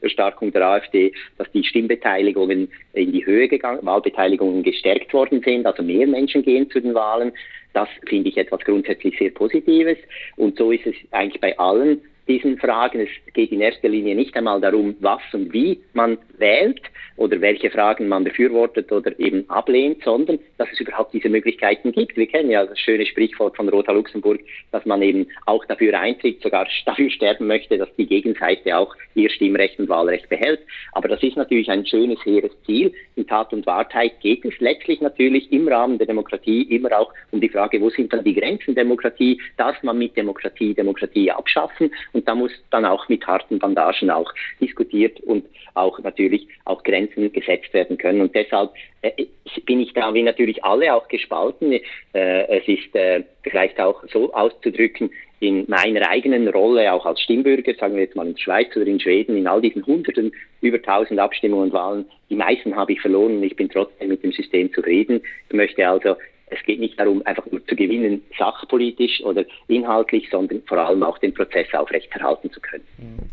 Erstarkung 0.02 0.52
der 0.52 0.66
AfD, 0.66 1.14
dass 1.38 1.52
die 1.52 1.64
Stimmbeteiligungen 1.64 2.70
in 2.94 3.12
die 3.12 3.26
Höhe 3.26 3.48
gegangen, 3.48 3.86
Wahlbeteiligungen 3.86 4.64
gestärkt 4.64 5.14
worden 5.14 5.42
sind, 5.44 5.66
also 5.66 5.84
mehr 5.84 6.08
Menschen 6.08 6.44
gehen 6.44 6.70
zu 6.70 6.80
den 6.80 6.94
Wahlen. 6.94 7.32
Das 7.74 7.88
finde 8.08 8.30
ich 8.30 8.38
etwas 8.38 8.62
grundsätzlich 8.62 9.18
sehr 9.18 9.30
Positives. 9.30 9.98
Und 10.38 10.58
so 10.58 10.72
ist 10.72 10.88
es 10.88 10.96
eigentlich 11.12 11.40
bei 11.40 11.58
allen 11.60 12.02
diesen 12.30 12.58
Fragen. 12.60 13.02
Es 13.02 13.34
geht 13.34 13.52
in 13.52 13.60
erster 13.60 13.90
Linie 13.90 14.16
nicht 14.16 14.36
einmal 14.38 14.62
darum, 14.62 14.96
was 15.00 15.22
und 15.34 15.52
wie 15.52 15.82
man 15.94 16.18
wählt 16.38 16.82
oder 17.18 17.42
welche 17.42 17.70
Fragen 17.70 18.08
man 18.08 18.24
befürwortet 18.24 18.92
oder 18.94 19.20
eben 19.20 19.50
ablehnt, 19.50 20.04
sondern 20.06 20.40
dass 20.58 20.70
es 20.72 20.80
überhaupt 20.80 21.14
diese 21.14 21.28
Möglichkeiten 21.28 21.92
gibt. 21.92 22.16
Wir 22.16 22.28
kennen 22.28 22.50
ja 22.50 22.66
das 22.66 22.80
schöne 22.80 23.06
Sprichwort 23.06 23.58
von 23.58 23.68
Rosa 23.68 23.92
Luxemburg, 23.92 24.40
dass 24.72 24.86
man 24.86 25.02
eben 25.02 25.28
auch 25.46 25.66
dafür 25.66 26.00
eintritt, 26.00 26.42
sogar 26.42 26.66
dafür 26.86 27.10
sterben 27.10 27.48
möchte, 27.48 27.78
dass 27.78 27.94
die 27.98 28.06
Gegenseite 28.06 28.78
auch 28.78 28.96
ihr 29.16 29.30
Stimmrecht 29.30 29.80
und 29.80 29.90
Wahlrecht 29.90 30.30
behält. 30.30 30.62
Aber 30.94 31.10
das 31.10 31.22
ist 31.22 31.36
natürlich 31.36 31.70
ein 31.70 31.86
schönes, 31.86 32.24
hehres 32.24 32.52
Ziel. 32.66 32.94
In 33.16 33.28
Tat 33.28 33.52
und 33.52 33.66
Wahrheit 33.66 34.22
geht 34.22 34.46
es 34.46 34.54
letztlich 34.60 35.02
natürlich 35.02 35.52
im 35.52 35.68
Rahmen 35.68 35.98
der 35.98 36.08
Demokratie 36.08 36.62
immer 36.64 36.98
auch 36.98 37.14
um 37.32 37.42
die 37.42 37.50
Frage, 37.50 37.82
wo 37.82 37.90
sind 37.90 38.14
dann 38.14 38.24
die 38.24 38.36
Grenzen 38.36 38.76
Demokratie? 38.76 39.42
Darf 39.58 39.82
man 39.84 39.98
mit 39.98 40.16
Demokratie 40.16 40.74
Demokratie 40.74 41.32
abschaffen? 41.32 41.92
Und 42.14 42.19
da 42.28 42.36
muss 42.36 42.52
dann 42.72 42.86
auch 42.86 43.08
mit 43.10 43.26
harten 43.26 43.60
Bandagen 43.60 44.10
auch 44.10 44.32
diskutiert 44.60 45.20
und 45.22 45.46
auch 45.74 46.00
natürlich 46.00 46.48
auch 46.66 46.84
Grenzen 46.84 47.32
gesetzt 47.32 47.74
werden 47.74 47.98
können. 47.98 48.22
Und 48.22 48.36
deshalb 48.36 48.72
äh, 49.02 49.26
bin 49.66 49.80
ich 49.80 49.94
da 49.94 50.14
wie 50.14 50.24
natürlich 50.24 50.64
alle 50.64 50.94
auch 50.94 51.08
gespalten. 51.08 51.72
Äh, 51.72 51.82
es 52.14 52.68
ist 52.68 52.96
äh, 52.96 53.24
vielleicht 53.44 53.80
auch 53.80 54.04
so 54.12 54.34
auszudrücken, 54.34 55.10
in 55.40 55.66
meiner 55.68 56.10
eigenen 56.10 56.50
Rolle 56.50 56.92
auch 56.92 57.06
als 57.06 57.22
Stimmbürger, 57.22 57.74
sagen 57.76 57.96
wir 57.96 58.04
jetzt 58.04 58.16
mal 58.16 58.28
in 58.28 58.34
der 58.34 58.42
Schweiz 58.42 58.76
oder 58.76 58.88
in 58.88 59.00
Schweden, 59.00 59.38
in 59.38 59.48
all 59.48 59.62
diesen 59.62 59.86
Hunderten, 59.86 60.34
über 60.62 60.82
tausend 60.82 61.20
Abstimmungen 61.20 61.66
und 61.66 61.74
Wahlen, 61.74 62.06
die 62.30 62.36
meisten 62.36 62.76
habe 62.76 62.94
ich 62.94 63.02
verloren 63.02 63.38
und 63.38 63.44
ich 63.44 63.56
bin 63.56 63.70
trotzdem 63.70 64.10
mit 64.10 64.22
dem 64.22 64.34
System 64.34 64.72
zufrieden. 64.74 65.22
Ich 65.48 65.56
möchte 65.56 65.88
also 65.88 66.16
es 66.50 66.64
geht 66.64 66.80
nicht 66.80 67.00
darum, 67.00 67.26
einfach 67.26 67.46
nur 67.52 67.66
zu 67.66 67.76
gewinnen, 67.76 68.24
sachpolitisch 68.38 69.22
oder 69.22 69.46
inhaltlich, 69.68 70.30
sondern 70.30 70.62
vor 70.64 70.78
allem 70.78 71.04
auch 71.04 71.18
den 71.18 71.34
Prozess 71.34 71.68
aufrechterhalten 71.74 72.52
zu 72.52 72.60
können. 72.60 72.86
Mhm. 72.98 73.30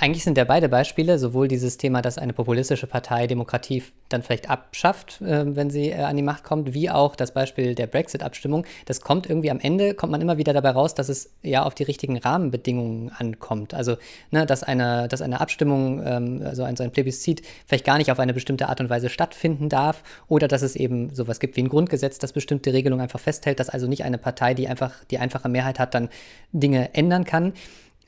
Eigentlich 0.00 0.22
sind 0.22 0.38
ja 0.38 0.44
beide 0.44 0.68
Beispiele, 0.68 1.18
sowohl 1.18 1.48
dieses 1.48 1.76
Thema, 1.76 2.02
dass 2.02 2.18
eine 2.18 2.32
populistische 2.32 2.86
Partei 2.86 3.26
Demokratie 3.26 3.82
dann 4.08 4.22
vielleicht 4.22 4.48
abschafft, 4.48 5.20
äh, 5.22 5.56
wenn 5.56 5.70
sie 5.70 5.90
äh, 5.90 6.02
an 6.02 6.14
die 6.14 6.22
Macht 6.22 6.44
kommt, 6.44 6.72
wie 6.72 6.88
auch 6.88 7.16
das 7.16 7.34
Beispiel 7.34 7.74
der 7.74 7.88
Brexit-Abstimmung. 7.88 8.64
Das 8.86 9.00
kommt 9.00 9.28
irgendwie 9.28 9.50
am 9.50 9.58
Ende, 9.58 9.94
kommt 9.94 10.12
man 10.12 10.20
immer 10.20 10.38
wieder 10.38 10.52
dabei 10.52 10.70
raus, 10.70 10.94
dass 10.94 11.08
es 11.08 11.32
ja 11.42 11.64
auf 11.64 11.74
die 11.74 11.82
richtigen 11.82 12.16
Rahmenbedingungen 12.16 13.10
ankommt. 13.10 13.74
Also, 13.74 13.96
ne, 14.30 14.46
dass, 14.46 14.62
eine, 14.62 15.08
dass 15.08 15.20
eine 15.20 15.40
Abstimmung, 15.40 16.00
ähm, 16.06 16.42
also 16.44 16.62
ein, 16.62 16.76
so 16.76 16.84
ein 16.84 16.92
Plebiszit, 16.92 17.42
vielleicht 17.66 17.84
gar 17.84 17.98
nicht 17.98 18.12
auf 18.12 18.20
eine 18.20 18.32
bestimmte 18.32 18.68
Art 18.68 18.80
und 18.80 18.90
Weise 18.90 19.08
stattfinden 19.08 19.68
darf 19.68 20.04
oder 20.28 20.46
dass 20.46 20.62
es 20.62 20.76
eben 20.76 21.12
sowas 21.12 21.40
gibt 21.40 21.56
wie 21.56 21.62
ein 21.62 21.68
Grundgesetz, 21.68 22.20
das 22.20 22.32
bestimmte 22.32 22.72
Regelungen 22.72 23.02
einfach 23.02 23.18
festhält, 23.18 23.58
dass 23.58 23.68
also 23.68 23.88
nicht 23.88 24.04
eine 24.04 24.18
Partei, 24.18 24.54
die 24.54 24.68
einfach 24.68 24.92
die 25.10 25.18
einfache 25.18 25.48
Mehrheit 25.48 25.80
hat, 25.80 25.94
dann 25.94 26.08
Dinge 26.52 26.94
ändern 26.94 27.24
kann 27.24 27.52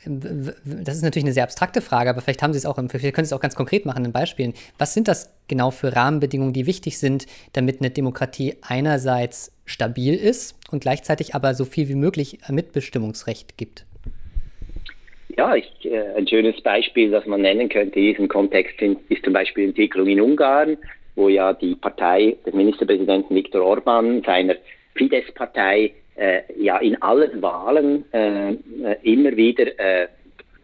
das 0.07 0.97
ist 0.97 1.03
natürlich 1.03 1.25
eine 1.25 1.35
sehr 1.35 1.45
abstrakte 1.45 1.83
Frage, 1.83 2.09
aber 2.11 2.23
vielleicht 2.23 2.43
haben 2.43 2.53
Sie 2.53 2.59
es 2.59 2.65
auch, 2.65 2.77
vielleicht 2.77 3.15
können 3.15 3.27
Sie 3.27 3.31
es 3.31 3.33
auch 3.33 3.41
ganz 3.41 3.55
konkret 3.55 3.85
machen 3.85 4.05
in 4.05 4.13
Beispielen. 4.13 4.55
Was 4.79 4.95
sind 4.95 5.09
das 5.09 5.35
genau 5.47 5.71
für 5.71 5.95
Rahmenbedingungen, 5.95 6.55
die 6.55 6.67
wichtig 6.67 6.99
sind, 6.99 7.27
damit 7.53 7.81
eine 7.81 7.91
Demokratie 7.91 8.57
einerseits 8.67 9.53
stabil 9.67 10.15
ist 10.15 10.57
und 10.71 10.81
gleichzeitig 10.81 11.35
aber 11.35 11.55
so 11.55 11.65
viel 11.65 11.89
wie 11.89 11.95
möglich 11.95 12.39
Mitbestimmungsrecht 12.49 13.59
gibt? 13.59 13.85
Ja, 15.37 15.55
ich, 15.55 15.71
äh, 15.85 16.17
ein 16.17 16.27
schönes 16.27 16.61
Beispiel, 16.63 17.11
das 17.11 17.27
man 17.27 17.43
nennen 17.43 17.69
könnte 17.69 17.99
in 17.99 18.07
diesem 18.07 18.29
Kontext 18.29 18.81
ist 18.81 19.25
zum 19.25 19.33
Beispiel 19.33 19.65
die 19.65 19.69
Entwicklung 19.71 20.07
in 20.07 20.21
Ungarn, 20.21 20.77
wo 21.15 21.29
ja 21.29 21.53
die 21.53 21.75
Partei 21.75 22.37
des 22.47 22.55
Ministerpräsidenten 22.55 23.35
Viktor 23.35 23.65
Orban 23.65 24.23
seiner 24.23 24.57
Fidesz-Partei 24.95 25.93
ja 26.57 26.79
in 26.79 27.01
allen 27.01 27.41
Wahlen 27.43 28.05
äh, 28.13 28.57
immer 29.03 29.37
wieder 29.37 29.79
äh, 29.79 30.09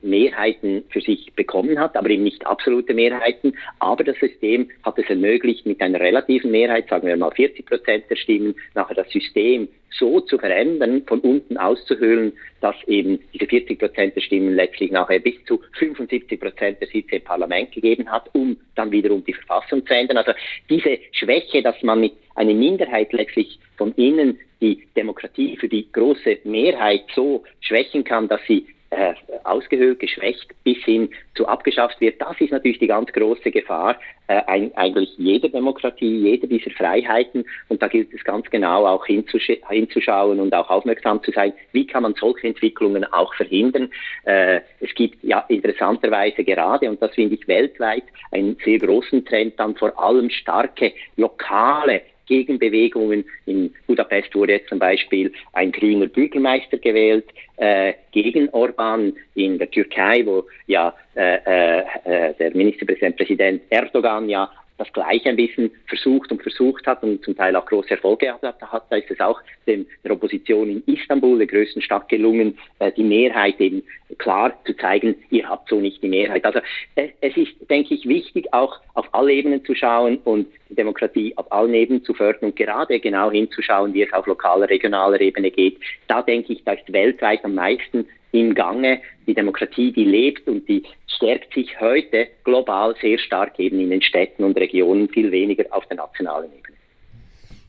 Mehrheiten 0.06 0.84
für 0.90 1.00
sich 1.00 1.32
bekommen 1.34 1.78
hat, 1.78 1.96
aber 1.96 2.10
eben 2.10 2.22
nicht 2.22 2.46
absolute 2.46 2.94
Mehrheiten. 2.94 3.56
Aber 3.78 4.04
das 4.04 4.16
System 4.18 4.70
hat 4.82 4.98
es 4.98 5.08
ermöglicht, 5.08 5.66
mit 5.66 5.80
einer 5.80 6.00
relativen 6.00 6.50
Mehrheit, 6.50 6.88
sagen 6.88 7.06
wir 7.06 7.16
mal 7.16 7.30
40 7.30 7.66
Prozent 7.66 8.04
der 8.08 8.16
Stimmen, 8.16 8.54
nachher 8.74 8.94
das 8.94 9.10
System 9.10 9.68
so 9.90 10.20
zu 10.20 10.38
verändern, 10.38 11.02
von 11.06 11.20
unten 11.20 11.56
auszuhöhlen, 11.56 12.32
dass 12.60 12.76
eben 12.86 13.18
diese 13.32 13.46
40 13.46 13.78
Prozent 13.78 14.16
der 14.16 14.20
Stimmen 14.20 14.54
letztlich 14.54 14.90
nachher 14.90 15.18
bis 15.18 15.42
zu 15.46 15.62
75 15.78 16.38
Prozent 16.38 16.80
der 16.80 16.88
Sitze 16.88 17.16
im 17.16 17.24
Parlament 17.24 17.72
gegeben 17.72 18.10
hat, 18.10 18.28
um 18.34 18.56
dann 18.74 18.90
wiederum 18.92 19.24
die 19.24 19.32
Verfassung 19.32 19.86
zu 19.86 19.94
ändern. 19.94 20.18
Also 20.18 20.32
diese 20.68 20.98
Schwäche, 21.12 21.62
dass 21.62 21.82
man 21.82 22.00
mit 22.00 22.12
einer 22.34 22.54
Minderheit 22.54 23.12
letztlich 23.12 23.58
von 23.76 23.92
innen 23.94 24.38
die 24.60 24.86
Demokratie 24.96 25.56
für 25.56 25.68
die 25.68 25.90
große 25.92 26.38
Mehrheit 26.44 27.04
so 27.14 27.44
schwächen 27.60 28.04
kann, 28.04 28.28
dass 28.28 28.40
sie 28.46 28.66
äh, 28.90 29.14
ausgehöhlt, 29.44 29.98
geschwächt 29.98 30.48
bis 30.62 30.78
hin 30.84 31.10
zu 31.34 31.46
abgeschafft 31.46 32.00
wird. 32.00 32.20
Das 32.20 32.40
ist 32.40 32.52
natürlich 32.52 32.78
die 32.78 32.86
ganz 32.86 33.12
große 33.12 33.50
Gefahr 33.50 33.98
äh, 34.28 34.40
ein, 34.46 34.74
eigentlich 34.76 35.10
jeder 35.18 35.48
Demokratie, 35.48 36.18
jeder 36.18 36.46
dieser 36.46 36.70
Freiheiten. 36.70 37.44
Und 37.68 37.82
da 37.82 37.88
gilt 37.88 38.14
es 38.14 38.22
ganz 38.24 38.48
genau 38.48 38.86
auch 38.86 39.04
hinzusch 39.04 39.50
hinzuschauen 39.68 40.40
und 40.40 40.54
auch 40.54 40.70
aufmerksam 40.70 41.22
zu 41.22 41.32
sein, 41.32 41.52
wie 41.72 41.86
kann 41.86 42.04
man 42.04 42.14
solche 42.14 42.46
Entwicklungen 42.46 43.04
auch 43.12 43.34
verhindern. 43.34 43.90
Äh, 44.24 44.60
es 44.80 44.94
gibt 44.94 45.22
ja 45.22 45.44
interessanterweise 45.48 46.44
gerade, 46.44 46.88
und 46.88 47.02
das 47.02 47.14
finde 47.14 47.34
ich 47.34 47.48
weltweit, 47.48 48.04
einen 48.30 48.56
sehr 48.64 48.78
großen 48.78 49.24
Trend 49.24 49.58
dann 49.58 49.74
vor 49.74 49.98
allem 49.98 50.30
starke 50.30 50.92
lokale 51.16 52.02
Gegenbewegungen. 52.26 53.24
In 53.46 53.74
Budapest 53.86 54.34
wurde 54.34 54.52
jetzt 54.52 54.68
zum 54.68 54.78
Beispiel 54.78 55.32
ein 55.52 55.72
grüner 55.72 56.06
Bürgermeister 56.06 56.78
gewählt 56.78 57.26
äh, 57.56 57.94
gegen 58.12 58.48
Orban. 58.50 59.12
In 59.34 59.58
der 59.58 59.70
Türkei, 59.70 60.24
wo 60.24 60.44
ja 60.66 60.94
äh, 61.14 61.36
äh, 61.46 61.84
äh 62.04 62.34
der 62.34 62.54
Ministerpräsident 62.56 63.16
Präsident 63.16 63.62
Erdogan 63.70 64.28
ja 64.28 64.50
das 64.78 64.92
Gleiche 64.92 65.30
ein 65.30 65.36
bisschen 65.36 65.70
versucht 65.86 66.30
und 66.30 66.42
versucht 66.42 66.86
hat 66.86 67.02
und 67.02 67.24
zum 67.24 67.36
Teil 67.36 67.56
auch 67.56 67.66
große 67.66 67.90
Erfolge 67.90 68.32
hat, 68.32 68.42
hat 68.42 68.84
da 68.90 68.96
ist 68.96 69.10
es 69.10 69.20
auch 69.20 69.40
dem, 69.66 69.86
der 70.04 70.12
Opposition 70.12 70.70
in 70.70 70.94
Istanbul, 70.94 71.38
der 71.38 71.46
größten 71.46 71.82
Stadt, 71.82 72.08
gelungen, 72.08 72.58
äh, 72.78 72.92
die 72.92 73.02
Mehrheit 73.02 73.60
eben 73.60 73.82
klar 74.18 74.52
zu 74.64 74.76
zeigen, 74.76 75.14
ihr 75.30 75.48
habt 75.48 75.68
so 75.68 75.80
nicht 75.80 76.02
die 76.02 76.08
Mehrheit. 76.08 76.44
Also 76.44 76.60
äh, 76.94 77.08
es 77.20 77.36
ist, 77.36 77.52
denke 77.70 77.94
ich, 77.94 78.06
wichtig, 78.06 78.52
auch 78.52 78.80
auf 78.94 79.06
alle 79.12 79.32
Ebenen 79.32 79.64
zu 79.64 79.74
schauen 79.74 80.18
und 80.24 80.46
die 80.68 80.74
Demokratie 80.74 81.32
auf 81.36 81.50
allen 81.50 81.74
Ebenen 81.74 82.04
zu 82.04 82.14
fördern 82.14 82.50
und 82.50 82.56
gerade 82.56 83.00
genau 83.00 83.30
hinzuschauen, 83.30 83.94
wie 83.94 84.02
es 84.02 84.12
auf 84.12 84.26
lokaler, 84.26 84.68
regionaler 84.68 85.20
Ebene 85.20 85.50
geht. 85.50 85.78
Da 86.08 86.22
denke 86.22 86.52
ich, 86.52 86.64
da 86.64 86.72
ist 86.72 86.92
weltweit 86.92 87.44
am 87.44 87.54
meisten 87.54 88.06
im 88.36 88.54
Gange. 88.54 89.00
Die 89.26 89.34
Demokratie, 89.34 89.92
die 89.92 90.04
lebt 90.04 90.46
und 90.48 90.68
die 90.68 90.84
stärkt 91.06 91.54
sich 91.54 91.80
heute 91.80 92.28
global 92.44 92.94
sehr 93.00 93.18
stark 93.18 93.58
eben 93.58 93.80
in 93.80 93.90
den 93.90 94.02
Städten 94.02 94.44
und 94.44 94.56
Regionen, 94.56 95.08
viel 95.08 95.32
weniger 95.32 95.64
auf 95.70 95.86
der 95.86 95.96
nationalen 95.96 96.52
Ebene. 96.52 96.76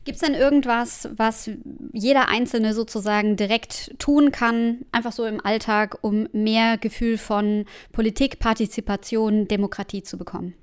Gibt 0.04 0.16
es 0.16 0.22
denn 0.22 0.34
irgendwas, 0.34 1.10
was 1.16 1.50
jeder 1.92 2.30
Einzelne 2.30 2.72
sozusagen 2.72 3.36
direkt 3.36 3.92
tun 3.98 4.32
kann, 4.32 4.86
einfach 4.90 5.12
so 5.12 5.26
im 5.26 5.44
Alltag, 5.44 5.98
um 6.00 6.28
mehr 6.32 6.78
Gefühl 6.78 7.18
von 7.18 7.66
Politik, 7.92 8.38
Partizipation, 8.38 9.48
Demokratie 9.48 10.02
zu 10.02 10.16
bekommen? 10.16 10.54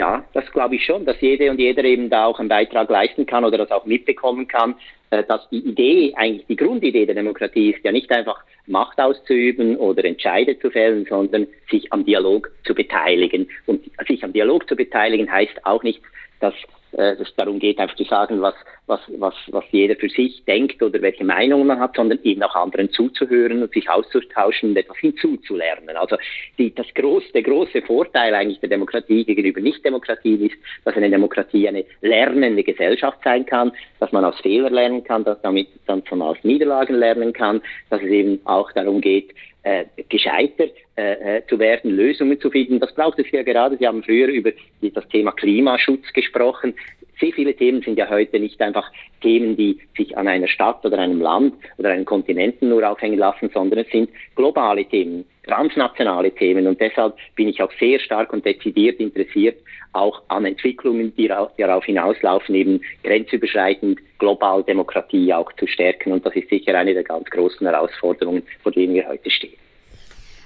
Ja, 0.00 0.24
das 0.32 0.50
glaube 0.52 0.76
ich 0.76 0.86
schon, 0.86 1.04
dass 1.04 1.20
jede 1.20 1.50
und 1.50 1.60
jeder 1.60 1.84
eben 1.84 2.08
da 2.08 2.24
auch 2.24 2.40
einen 2.40 2.48
Beitrag 2.48 2.88
leisten 2.88 3.26
kann 3.26 3.44
oder 3.44 3.58
das 3.58 3.70
auch 3.70 3.84
mitbekommen 3.84 4.48
kann, 4.48 4.74
äh, 5.10 5.22
dass 5.24 5.46
die 5.50 5.58
Idee, 5.58 6.14
eigentlich 6.16 6.46
die 6.46 6.56
Grundidee 6.56 7.04
der 7.04 7.16
Demokratie 7.16 7.72
ist 7.72 7.84
ja 7.84 7.92
nicht 7.92 8.10
einfach 8.10 8.42
Macht 8.66 8.98
auszuüben 8.98 9.76
oder 9.76 10.02
Entscheide 10.06 10.58
zu 10.58 10.70
fällen, 10.70 11.04
sondern 11.06 11.46
sich 11.70 11.92
am 11.92 12.06
Dialog 12.06 12.50
zu 12.64 12.74
beteiligen. 12.74 13.46
Und 13.66 13.90
sich 14.08 14.24
am 14.24 14.32
Dialog 14.32 14.66
zu 14.70 14.74
beteiligen 14.74 15.30
heißt 15.30 15.66
auch 15.66 15.82
nicht, 15.82 16.00
dass 16.40 16.54
äh, 16.92 17.16
es 17.20 17.34
darum 17.36 17.58
geht, 17.58 17.78
einfach 17.78 17.96
zu 17.96 18.04
sagen, 18.04 18.40
was, 18.40 18.54
was, 18.86 19.00
was, 19.18 19.34
was 19.48 19.64
jeder 19.70 19.96
für 19.96 20.08
sich 20.08 20.44
denkt 20.44 20.82
oder 20.82 21.00
welche 21.02 21.24
Meinungen 21.24 21.66
man 21.66 21.80
hat, 21.80 21.96
sondern 21.96 22.18
eben 22.24 22.42
auch 22.42 22.54
anderen 22.54 22.90
zuzuhören 22.90 23.62
und 23.62 23.72
sich 23.72 23.88
auszutauschen 23.88 24.70
und 24.70 24.76
etwas 24.76 24.96
hinzuzulernen. 24.98 25.96
Also 25.96 26.16
die, 26.58 26.74
das 26.74 26.86
groß, 26.94 27.32
der 27.32 27.42
große 27.42 27.82
Vorteil 27.82 28.34
eigentlich 28.34 28.60
der 28.60 28.68
Demokratie 28.68 29.24
gegenüber 29.24 29.60
Nicht-Demokratie 29.60 30.46
ist, 30.46 30.56
dass 30.84 30.96
eine 30.96 31.10
Demokratie 31.10 31.68
eine 31.68 31.84
lernende 32.00 32.64
Gesellschaft 32.64 33.18
sein 33.24 33.46
kann, 33.46 33.72
dass 33.98 34.12
man 34.12 34.24
aus 34.24 34.38
Fehlern 34.40 34.74
lernen 34.74 35.04
kann, 35.04 35.24
dass 35.24 35.40
damit 35.42 35.68
dann 35.86 36.02
von 36.04 36.22
aus 36.22 36.38
Niederlagen 36.42 36.94
lernen 36.94 37.32
kann, 37.32 37.60
dass 37.90 38.02
es 38.02 38.08
eben 38.08 38.40
auch 38.44 38.72
darum 38.72 39.00
geht, 39.00 39.34
äh, 39.62 39.84
gescheiter 40.08 40.66
äh, 41.00 41.38
äh, 41.38 41.46
zu 41.46 41.58
werden, 41.58 41.96
Lösungen 41.96 42.38
zu 42.38 42.50
finden. 42.50 42.78
Das 42.78 42.94
braucht 42.94 43.18
es 43.18 43.30
ja 43.30 43.42
gerade. 43.42 43.78
Sie 43.78 43.86
haben 43.86 44.02
früher 44.02 44.28
über 44.28 44.52
das 44.82 45.08
Thema 45.08 45.32
Klimaschutz 45.32 46.12
gesprochen. 46.12 46.74
Sehr 47.18 47.32
viele 47.32 47.54
Themen 47.54 47.80
sind 47.80 47.98
ja 47.98 48.10
heute 48.10 48.38
nicht 48.38 48.60
einfach 48.60 48.90
Themen, 49.22 49.56
die 49.56 49.78
sich 49.96 50.18
an 50.18 50.28
einer 50.28 50.46
Stadt 50.46 50.84
oder 50.84 50.98
einem 50.98 51.22
Land 51.22 51.54
oder 51.78 51.88
einem 51.88 52.04
Kontinenten 52.04 52.68
nur 52.68 52.86
aufhängen 52.86 53.18
lassen, 53.18 53.48
sondern 53.54 53.78
es 53.78 53.90
sind 53.90 54.10
globale 54.36 54.84
Themen, 54.84 55.24
transnationale 55.46 56.32
Themen. 56.32 56.66
Und 56.66 56.78
deshalb 56.82 57.16
bin 57.34 57.48
ich 57.48 57.62
auch 57.62 57.72
sehr 57.80 57.98
stark 57.98 58.34
und 58.34 58.44
dezidiert 58.44 59.00
interessiert, 59.00 59.56
auch 59.94 60.20
an 60.28 60.44
Entwicklungen, 60.44 61.14
die 61.16 61.28
darauf 61.28 61.84
hinauslaufen, 61.84 62.54
eben 62.54 62.80
grenzüberschreitend 63.04 64.00
global 64.18 64.62
Demokratie 64.64 65.32
auch 65.32 65.50
zu 65.54 65.66
stärken. 65.66 66.12
Und 66.12 66.26
das 66.26 66.36
ist 66.36 66.50
sicher 66.50 66.76
eine 66.76 66.92
der 66.92 67.04
ganz 67.04 67.24
großen 67.30 67.66
Herausforderungen, 67.66 68.42
vor 68.62 68.72
denen 68.72 68.92
wir 68.92 69.08
heute 69.08 69.30
stehen. 69.30 69.59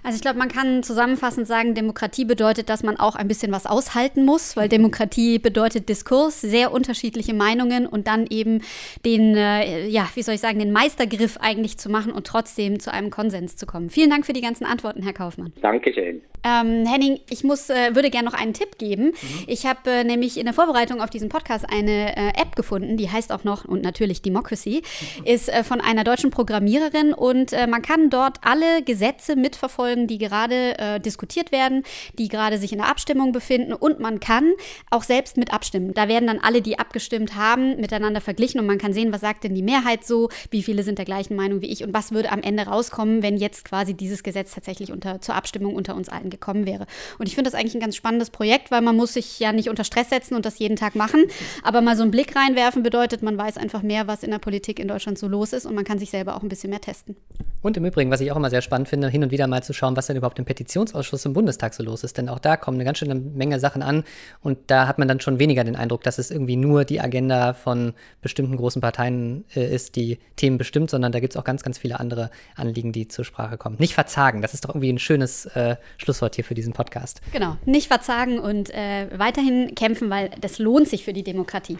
Also 0.04 0.16
ich 0.16 0.22
glaube, 0.22 0.38
man 0.38 0.48
kann 0.48 0.82
zusammenfassend 0.82 1.46
sagen, 1.46 1.74
Demokratie 1.74 2.26
bedeutet, 2.26 2.68
dass 2.68 2.82
man 2.82 2.98
auch 2.98 3.16
ein 3.16 3.26
bisschen 3.26 3.52
was 3.52 3.64
aushalten 3.64 4.26
muss, 4.26 4.54
weil 4.54 4.68
Demokratie 4.68 5.38
bedeutet 5.38 5.88
Diskurs, 5.88 6.42
sehr 6.42 6.72
unterschiedliche 6.72 7.32
Meinungen 7.32 7.86
und 7.86 8.06
dann 8.06 8.26
eben 8.28 8.60
den, 9.06 9.34
äh, 9.34 9.86
ja, 9.88 10.06
wie 10.14 10.22
soll 10.22 10.34
ich 10.34 10.42
sagen, 10.42 10.58
den 10.58 10.72
Meistergriff 10.72 11.38
eigentlich 11.40 11.78
zu 11.78 11.88
machen 11.88 12.12
und 12.12 12.26
trotzdem 12.26 12.80
zu 12.80 12.92
einem 12.92 13.08
Konsens 13.08 13.56
zu 13.56 13.64
kommen. 13.64 13.88
Vielen 13.88 14.10
Dank 14.10 14.26
für 14.26 14.34
die 14.34 14.42
ganzen 14.42 14.66
Antworten, 14.66 15.02
Herr 15.02 15.14
Kaufmann. 15.14 15.54
Dankeschön. 15.62 16.20
Ähm, 16.44 16.86
Henning, 16.86 17.20
ich 17.30 17.42
muss, 17.42 17.70
äh, 17.70 17.94
würde 17.94 18.10
gerne 18.10 18.28
noch 18.28 18.38
einen 18.38 18.52
Tipp 18.52 18.76
geben. 18.78 19.06
Mhm. 19.06 19.14
Ich 19.46 19.64
habe 19.64 19.90
äh, 19.90 20.04
nämlich 20.04 20.36
in 20.36 20.44
der 20.44 20.52
Vorbereitung 20.54 21.00
auf 21.00 21.08
diesen 21.08 21.30
Podcast 21.30 21.64
eine 21.68 22.16
äh, 22.16 22.28
App 22.40 22.54
gefunden, 22.54 22.96
die 22.98 23.10
heißt 23.10 23.32
auch 23.32 23.44
noch, 23.44 23.64
und 23.64 23.82
natürlich 23.82 24.20
Democracy, 24.20 24.82
mhm. 24.82 25.26
ist 25.26 25.48
äh, 25.48 25.64
von 25.64 25.80
einer 25.80 26.04
deutschen 26.04 26.30
Programmiererin 26.30 27.14
und 27.14 27.52
äh, 27.52 27.66
man 27.66 27.80
kann 27.80 28.10
dort 28.10 28.38
alle 28.42 28.82
Gesetze 28.82 29.36
mitverfolgen, 29.36 30.06
die 30.06 30.18
gerade 30.18 30.78
äh, 30.78 31.00
diskutiert 31.00 31.50
werden, 31.50 31.82
die 32.18 32.28
gerade 32.28 32.58
sich 32.58 32.72
in 32.72 32.78
der 32.78 32.88
Abstimmung 32.88 33.32
befinden 33.32 33.72
und 33.72 34.00
man 34.00 34.20
kann 34.20 34.52
auch 34.90 35.02
selbst 35.02 35.38
mit 35.38 35.52
abstimmen. 35.52 35.94
Da 35.94 36.08
werden 36.08 36.26
dann 36.26 36.40
alle, 36.40 36.60
die 36.60 36.78
abgestimmt 36.78 37.36
haben, 37.36 37.80
miteinander 37.80 38.20
verglichen 38.20 38.60
und 38.60 38.66
man 38.66 38.78
kann 38.78 38.92
sehen, 38.92 39.12
was 39.12 39.22
sagt 39.22 39.44
denn 39.44 39.54
die 39.54 39.62
Mehrheit 39.62 40.04
so, 40.04 40.28
wie 40.50 40.62
viele 40.62 40.82
sind 40.82 40.98
der 40.98 41.06
gleichen 41.06 41.36
Meinung 41.36 41.62
wie 41.62 41.70
ich 41.70 41.82
und 41.84 41.94
was 41.94 42.12
würde 42.12 42.30
am 42.30 42.42
Ende 42.42 42.64
rauskommen, 42.64 43.22
wenn 43.22 43.38
jetzt 43.38 43.64
quasi 43.64 43.94
dieses 43.94 44.22
Gesetz 44.22 44.54
tatsächlich 44.54 44.92
unter, 44.92 45.22
zur 45.22 45.34
Abstimmung 45.34 45.74
unter 45.74 45.96
uns 45.96 46.10
allen 46.10 46.33
gekommen 46.34 46.66
wäre. 46.66 46.86
Und 47.18 47.26
ich 47.28 47.34
finde 47.34 47.50
das 47.50 47.58
eigentlich 47.58 47.74
ein 47.74 47.80
ganz 47.80 47.96
spannendes 47.96 48.30
Projekt, 48.30 48.70
weil 48.70 48.82
man 48.82 48.96
muss 48.96 49.14
sich 49.14 49.38
ja 49.38 49.52
nicht 49.52 49.68
unter 49.68 49.84
Stress 49.84 50.10
setzen 50.10 50.34
und 50.34 50.44
das 50.44 50.58
jeden 50.58 50.76
Tag 50.76 50.94
machen. 50.94 51.24
Aber 51.62 51.80
mal 51.80 51.96
so 51.96 52.02
einen 52.02 52.10
Blick 52.10 52.36
reinwerfen 52.36 52.82
bedeutet, 52.82 53.22
man 53.22 53.38
weiß 53.38 53.56
einfach 53.56 53.82
mehr, 53.82 54.06
was 54.06 54.22
in 54.22 54.30
der 54.30 54.38
Politik 54.38 54.78
in 54.78 54.88
Deutschland 54.88 55.18
so 55.18 55.28
los 55.28 55.52
ist 55.52 55.66
und 55.66 55.74
man 55.74 55.84
kann 55.84 55.98
sich 55.98 56.10
selber 56.10 56.36
auch 56.36 56.42
ein 56.42 56.48
bisschen 56.48 56.70
mehr 56.70 56.80
testen. 56.80 57.16
Und 57.64 57.78
im 57.78 57.86
Übrigen, 57.86 58.10
was 58.10 58.20
ich 58.20 58.30
auch 58.30 58.36
immer 58.36 58.50
sehr 58.50 58.60
spannend 58.60 58.90
finde, 58.90 59.08
hin 59.08 59.22
und 59.22 59.30
wieder 59.30 59.46
mal 59.46 59.62
zu 59.62 59.72
schauen, 59.72 59.96
was 59.96 60.06
denn 60.06 60.18
überhaupt 60.18 60.38
im 60.38 60.44
Petitionsausschuss 60.44 61.24
im 61.24 61.32
Bundestag 61.32 61.72
so 61.72 61.82
los 61.82 62.04
ist. 62.04 62.18
Denn 62.18 62.28
auch 62.28 62.38
da 62.38 62.58
kommen 62.58 62.76
eine 62.76 62.84
ganz 62.84 62.98
schöne 62.98 63.14
Menge 63.14 63.58
Sachen 63.58 63.80
an 63.80 64.04
und 64.42 64.58
da 64.66 64.86
hat 64.86 64.98
man 64.98 65.08
dann 65.08 65.18
schon 65.18 65.38
weniger 65.38 65.64
den 65.64 65.74
Eindruck, 65.74 66.02
dass 66.02 66.18
es 66.18 66.30
irgendwie 66.30 66.56
nur 66.56 66.84
die 66.84 67.00
Agenda 67.00 67.54
von 67.54 67.94
bestimmten 68.20 68.58
großen 68.58 68.82
Parteien 68.82 69.46
äh, 69.56 69.74
ist, 69.74 69.96
die 69.96 70.18
Themen 70.36 70.58
bestimmt, 70.58 70.90
sondern 70.90 71.10
da 71.10 71.20
gibt 71.20 71.32
es 71.32 71.40
auch 71.40 71.44
ganz, 71.44 71.62
ganz 71.62 71.78
viele 71.78 72.00
andere 72.00 72.30
Anliegen, 72.54 72.92
die 72.92 73.08
zur 73.08 73.24
Sprache 73.24 73.56
kommen. 73.56 73.76
Nicht 73.78 73.94
verzagen, 73.94 74.42
das 74.42 74.52
ist 74.52 74.66
doch 74.66 74.70
irgendwie 74.74 74.92
ein 74.92 74.98
schönes 74.98 75.46
äh, 75.46 75.76
Schlusswort 75.96 76.34
hier 76.34 76.44
für 76.44 76.54
diesen 76.54 76.74
Podcast. 76.74 77.22
Genau, 77.32 77.56
nicht 77.64 77.88
verzagen 77.88 78.40
und 78.40 78.74
äh, 78.74 79.08
weiterhin 79.16 79.74
kämpfen, 79.74 80.10
weil 80.10 80.32
das 80.38 80.58
lohnt 80.58 80.86
sich 80.86 81.02
für 81.02 81.14
die 81.14 81.24
Demokratie. 81.24 81.78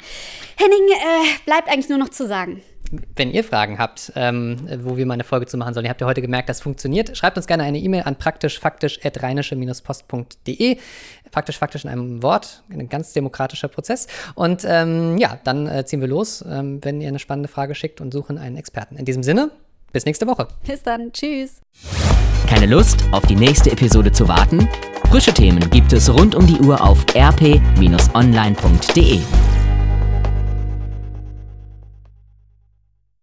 Henning, 0.57 0.89
äh, 0.89 1.45
bleibt 1.45 1.69
eigentlich 1.69 1.91
nur 1.91 1.99
noch 1.99 2.09
zu 2.09 2.27
sagen. 2.27 2.63
Wenn 3.17 3.31
ihr 3.31 3.45
Fragen 3.45 3.79
habt, 3.79 4.13
ähm, 4.17 4.57
wo 4.83 4.97
wir 4.97 5.07
mal 5.07 5.15
eine 5.15 5.23
Folge 5.25 5.47
zu 5.47 5.57
machen 5.57 5.75
sollen, 5.75 5.87
ihr 5.87 5.91
habt 5.91 6.01
ja 6.01 6.07
heute 6.07 6.23
gemerkt, 6.23 6.49
das 6.49 6.61
funktioniert, 6.61 7.17
schreibt 7.17 7.37
uns 7.37 7.47
gerne 7.47 7.63
eine 7.63 7.79
E-Mail 7.79 8.03
an 8.03 8.17
praktischfaktisch.rheinische-post.de. 8.17 10.79
Praktisch 11.31 11.59
faktisch 11.59 11.85
in 11.85 11.91
einem 11.91 12.23
Wort, 12.23 12.63
ein 12.71 12.89
ganz 12.89 13.13
demokratischer 13.13 13.69
Prozess. 13.69 14.07
Und 14.35 14.65
ähm, 14.67 15.19
ja, 15.19 15.39
dann 15.45 15.67
äh, 15.67 15.85
ziehen 15.85 16.01
wir 16.01 16.09
los, 16.09 16.45
ähm, 16.49 16.81
wenn 16.83 17.01
ihr 17.01 17.09
eine 17.09 17.19
spannende 17.19 17.49
Frage 17.49 17.75
schickt 17.75 18.01
und 18.01 18.13
suchen 18.13 18.39
einen 18.39 18.57
Experten. 18.57 18.97
In 18.97 19.05
diesem 19.05 19.23
Sinne, 19.23 19.51
bis 19.93 20.05
nächste 20.05 20.27
Woche. 20.27 20.49
Bis 20.67 20.83
dann, 20.83 21.13
tschüss. 21.13 21.61
Keine 22.49 22.67
Lust, 22.67 23.05
auf 23.13 23.25
die 23.27 23.37
nächste 23.37 23.71
Episode 23.71 24.13
zu 24.13 24.29
warten? 24.29 24.69
Frische 25.09 25.33
Themen 25.33 25.71
gibt 25.71 25.93
es 25.93 26.13
rund 26.13 26.35
um 26.35 26.47
die 26.47 26.61
Uhr 26.61 26.81
auf 26.81 27.05
rp-online.de. 27.15 29.21